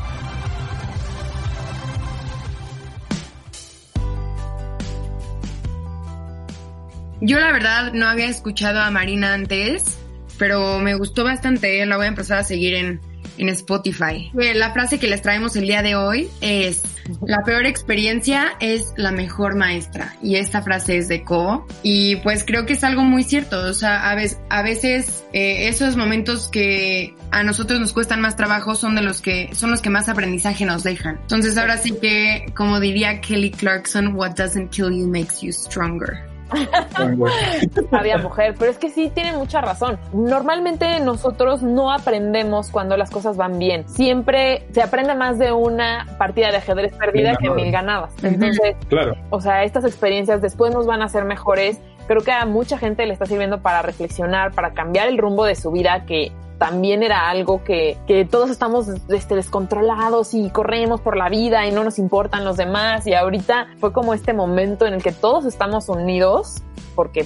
Yo 7.19 7.39
la 7.39 7.51
verdad 7.51 7.93
no 7.93 8.05
había 8.05 8.27
escuchado 8.27 8.79
a 8.79 8.91
Marina 8.91 9.33
antes, 9.33 9.97
pero 10.37 10.77
me 10.77 10.93
gustó 10.93 11.23
bastante. 11.23 11.83
La 11.87 11.97
voy 11.97 12.05
a 12.05 12.09
empezar 12.09 12.37
a 12.37 12.43
seguir 12.43 12.75
en, 12.75 13.01
en 13.37 13.49
Spotify. 13.49 14.31
Eh, 14.39 14.53
La 14.53 14.73
frase 14.73 14.99
que 14.99 15.07
les 15.07 15.21
traemos 15.21 15.55
el 15.55 15.67
día 15.67 15.81
de 15.81 15.95
hoy 15.95 16.29
es 16.41 16.83
La 17.25 17.43
peor 17.43 17.65
experiencia 17.65 18.53
es 18.59 18.93
la 18.95 19.11
mejor 19.11 19.55
maestra. 19.55 20.15
Y 20.21 20.35
esta 20.35 20.61
frase 20.61 20.97
es 20.97 21.07
de 21.07 21.23
Cobo. 21.23 21.65
Y 21.81 22.17
pues 22.17 22.43
creo 22.45 22.65
que 22.65 22.73
es 22.73 22.83
algo 22.83 23.03
muy 23.03 23.23
cierto. 23.23 23.59
O 23.59 23.73
sea, 23.73 24.09
a 24.09 24.15
veces, 24.15 24.39
a 24.49 24.61
veces 24.61 25.25
eh, 25.33 25.67
esos 25.67 25.97
momentos 25.97 26.47
que 26.49 27.15
a 27.31 27.43
nosotros 27.43 27.79
nos 27.79 27.93
cuestan 27.93 28.21
más 28.21 28.35
trabajo 28.35 28.75
son 28.75 28.95
de 28.95 29.01
los 29.01 29.21
que 29.21 29.49
son 29.53 29.71
los 29.71 29.81
que 29.81 29.89
más 29.89 30.09
aprendizaje 30.09 30.65
nos 30.65 30.83
dejan. 30.83 31.19
Entonces 31.21 31.57
ahora 31.57 31.77
sí 31.77 31.93
que, 32.01 32.45
como 32.55 32.79
diría 32.79 33.21
Kelly 33.21 33.51
Clarkson, 33.51 34.15
what 34.15 34.31
doesn't 34.35 34.69
kill 34.69 34.91
you 34.91 35.07
makes 35.07 35.41
you 35.41 35.51
stronger. 35.51 36.32
Había 37.91 38.17
mujer, 38.17 38.55
pero 38.57 38.71
es 38.71 38.77
que 38.77 38.89
sí 38.89 39.11
tiene 39.13 39.33
mucha 39.33 39.61
razón. 39.61 39.97
Normalmente 40.13 40.99
nosotros 40.99 41.63
no 41.63 41.91
aprendemos 41.91 42.69
cuando 42.69 42.97
las 42.97 43.09
cosas 43.09 43.37
van 43.37 43.59
bien. 43.59 43.87
Siempre 43.87 44.67
se 44.71 44.81
aprende 44.81 45.15
más 45.15 45.39
de 45.39 45.51
una 45.51 46.05
partida 46.17 46.51
de 46.51 46.57
ajedrez 46.57 46.93
perdida 46.95 47.29
Mil 47.31 47.37
que 47.37 47.49
mil 47.49 47.71
ganadas. 47.71 48.11
Entonces, 48.23 48.75
Claro. 48.89 49.15
o 49.29 49.41
sea, 49.41 49.63
estas 49.63 49.85
experiencias 49.85 50.41
después 50.41 50.73
nos 50.73 50.85
van 50.85 51.01
a 51.01 51.05
hacer 51.05 51.25
mejores. 51.25 51.79
Creo 52.07 52.21
que 52.21 52.31
a 52.31 52.45
mucha 52.45 52.77
gente 52.77 53.05
le 53.05 53.13
está 53.13 53.25
sirviendo 53.25 53.61
para 53.61 53.81
reflexionar, 53.81 54.51
para 54.51 54.73
cambiar 54.73 55.07
el 55.07 55.17
rumbo 55.17 55.45
de 55.45 55.55
su 55.55 55.71
vida, 55.71 56.05
que 56.05 56.31
también 56.57 57.03
era 57.03 57.29
algo 57.29 57.63
que, 57.63 57.97
que 58.07 58.25
todos 58.25 58.49
estamos 58.49 58.87
este, 59.09 59.35
descontrolados 59.35 60.33
y 60.33 60.49
corremos 60.49 61.01
por 61.01 61.17
la 61.17 61.29
vida 61.29 61.65
y 61.65 61.71
no 61.71 61.83
nos 61.83 61.99
importan 61.99 62.45
los 62.45 62.57
demás. 62.57 63.07
Y 63.07 63.13
ahorita 63.13 63.67
fue 63.79 63.91
como 63.91 64.13
este 64.13 64.33
momento 64.33 64.85
en 64.85 64.93
el 64.93 65.03
que 65.03 65.11
todos 65.11 65.45
estamos 65.45 65.89
unidos 65.89 66.61
porque 66.95 67.25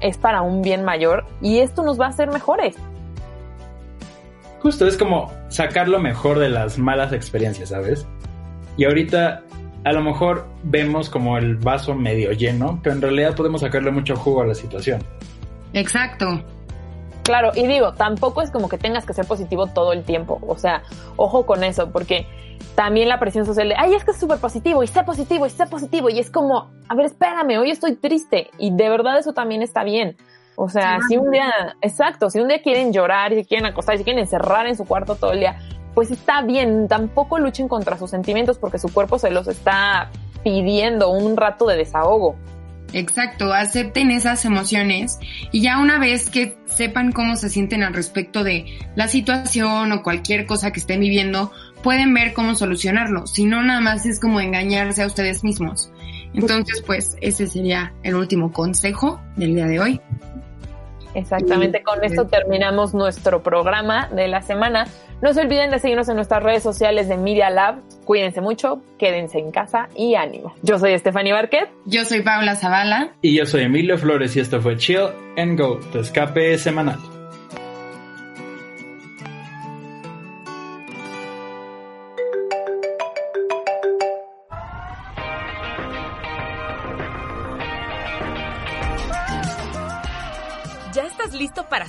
es 0.00 0.16
para 0.16 0.42
un 0.42 0.62
bien 0.62 0.84
mayor 0.84 1.26
y 1.40 1.58
esto 1.58 1.82
nos 1.82 2.00
va 2.00 2.06
a 2.06 2.08
hacer 2.08 2.30
mejores. 2.30 2.76
Justo, 4.62 4.86
es 4.86 4.96
como 4.96 5.32
sacar 5.48 5.88
lo 5.88 5.98
mejor 5.98 6.38
de 6.38 6.50
las 6.50 6.78
malas 6.78 7.12
experiencias, 7.12 7.70
¿sabes? 7.70 8.06
Y 8.76 8.84
ahorita 8.84 9.42
a 9.84 9.92
lo 9.92 10.02
mejor 10.02 10.46
vemos 10.62 11.08
como 11.08 11.38
el 11.38 11.56
vaso 11.56 11.94
medio 11.94 12.32
lleno, 12.32 12.80
pero 12.82 12.96
en 12.96 13.02
realidad 13.02 13.34
podemos 13.34 13.62
sacarle 13.62 13.90
mucho 13.90 14.14
jugo 14.16 14.42
a 14.42 14.46
la 14.46 14.54
situación. 14.54 15.02
Exacto. 15.72 16.26
Claro, 17.22 17.52
y 17.54 17.66
digo, 17.66 17.92
tampoco 17.92 18.42
es 18.42 18.50
como 18.50 18.68
que 18.68 18.76
tengas 18.76 19.06
que 19.06 19.14
ser 19.14 19.26
positivo 19.26 19.66
todo 19.68 19.92
el 19.92 20.04
tiempo. 20.04 20.40
O 20.46 20.58
sea, 20.58 20.82
ojo 21.16 21.46
con 21.46 21.62
eso, 21.64 21.90
porque 21.92 22.26
también 22.74 23.08
la 23.08 23.18
presión 23.18 23.46
social 23.46 23.68
de, 23.68 23.74
ay, 23.78 23.94
es 23.94 24.04
que 24.04 24.10
es 24.10 24.18
súper 24.18 24.38
positivo 24.38 24.82
y 24.82 24.86
sé 24.86 25.02
positivo 25.04 25.46
y 25.46 25.50
sé 25.50 25.66
positivo. 25.66 26.10
Y 26.10 26.18
es 26.18 26.30
como, 26.30 26.70
a 26.88 26.94
ver, 26.94 27.06
espérame, 27.06 27.58
hoy 27.58 27.70
estoy 27.70 27.94
triste. 27.94 28.50
Y 28.58 28.72
de 28.72 28.88
verdad 28.88 29.18
eso 29.18 29.32
también 29.32 29.62
está 29.62 29.84
bien. 29.84 30.16
O 30.56 30.68
sea, 30.68 30.98
Sí, 31.02 31.08
si 31.10 31.16
un 31.16 31.30
día, 31.30 31.76
exacto, 31.80 32.28
si 32.28 32.40
un 32.40 32.48
día 32.48 32.60
quieren 32.62 32.92
llorar 32.92 33.32
y 33.32 33.36
se 33.36 33.44
quieren 33.46 33.66
acostar 33.66 33.94
y 33.94 33.98
se 33.98 34.04
quieren 34.04 34.20
encerrar 34.20 34.66
en 34.66 34.76
su 34.76 34.84
cuarto 34.84 35.14
todo 35.14 35.32
el 35.32 35.40
día, 35.40 35.58
pues 35.94 36.10
está 36.10 36.42
bien. 36.42 36.88
Tampoco 36.88 37.38
luchen 37.38 37.68
contra 37.68 37.98
sus 37.98 38.10
sentimientos 38.10 38.58
porque 38.58 38.78
su 38.78 38.92
cuerpo 38.92 39.18
se 39.18 39.30
los 39.30 39.48
está 39.48 40.10
pidiendo 40.42 41.10
un 41.10 41.36
rato 41.36 41.66
de 41.66 41.76
desahogo. 41.76 42.36
Exacto, 42.92 43.52
acepten 43.52 44.10
esas 44.10 44.44
emociones 44.44 45.18
y 45.52 45.62
ya 45.62 45.78
una 45.78 45.98
vez 45.98 46.28
que 46.28 46.56
sepan 46.66 47.12
cómo 47.12 47.36
se 47.36 47.48
sienten 47.48 47.82
al 47.84 47.94
respecto 47.94 48.42
de 48.42 48.66
la 48.96 49.06
situación 49.06 49.92
o 49.92 50.02
cualquier 50.02 50.44
cosa 50.46 50.72
que 50.72 50.80
estén 50.80 51.00
viviendo, 51.00 51.52
pueden 51.82 52.12
ver 52.14 52.32
cómo 52.32 52.54
solucionarlo. 52.54 53.26
Si 53.26 53.44
no, 53.44 53.62
nada 53.62 53.80
más 53.80 54.06
es 54.06 54.18
como 54.18 54.40
engañarse 54.40 55.02
a 55.02 55.06
ustedes 55.06 55.44
mismos. 55.44 55.92
Entonces, 56.34 56.82
pues 56.86 57.16
ese 57.20 57.46
sería 57.46 57.92
el 58.02 58.14
último 58.14 58.52
consejo 58.52 59.20
del 59.36 59.54
día 59.54 59.66
de 59.66 59.80
hoy. 59.80 60.00
Exactamente, 61.14 61.82
con 61.82 62.04
esto 62.04 62.26
terminamos 62.26 62.94
nuestro 62.94 63.42
programa 63.42 64.08
de 64.08 64.28
la 64.28 64.42
semana. 64.42 64.86
No 65.22 65.34
se 65.34 65.40
olviden 65.40 65.70
de 65.70 65.78
seguirnos 65.78 66.08
en 66.08 66.16
nuestras 66.16 66.42
redes 66.42 66.62
sociales 66.62 67.08
de 67.08 67.16
Media 67.16 67.50
Lab. 67.50 67.80
Cuídense 68.04 68.40
mucho, 68.40 68.82
quédense 68.98 69.38
en 69.38 69.50
casa 69.50 69.88
y 69.94 70.14
ánimo. 70.14 70.54
Yo 70.62 70.78
soy 70.78 70.98
Stephanie 70.98 71.32
Barquet. 71.32 71.68
Yo 71.84 72.04
soy 72.04 72.22
Paula 72.22 72.56
Zavala. 72.56 73.12
Y 73.20 73.36
yo 73.36 73.44
soy 73.44 73.64
Emilio 73.64 73.98
Flores 73.98 74.34
y 74.36 74.40
esto 74.40 74.60
fue 74.60 74.76
Chill 74.76 75.08
and 75.36 75.58
Go, 75.58 75.78
tu 75.92 75.98
escape 75.98 76.56
semanal. 76.56 76.98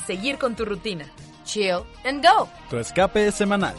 Seguir 0.06 0.38
con 0.38 0.56
tu 0.56 0.66
rutina. 0.66 1.06
Chill 1.46 1.84
and 2.04 2.24
go. 2.24 2.48
Tu 2.70 2.78
escape 2.78 3.32
semanal. 3.32 3.76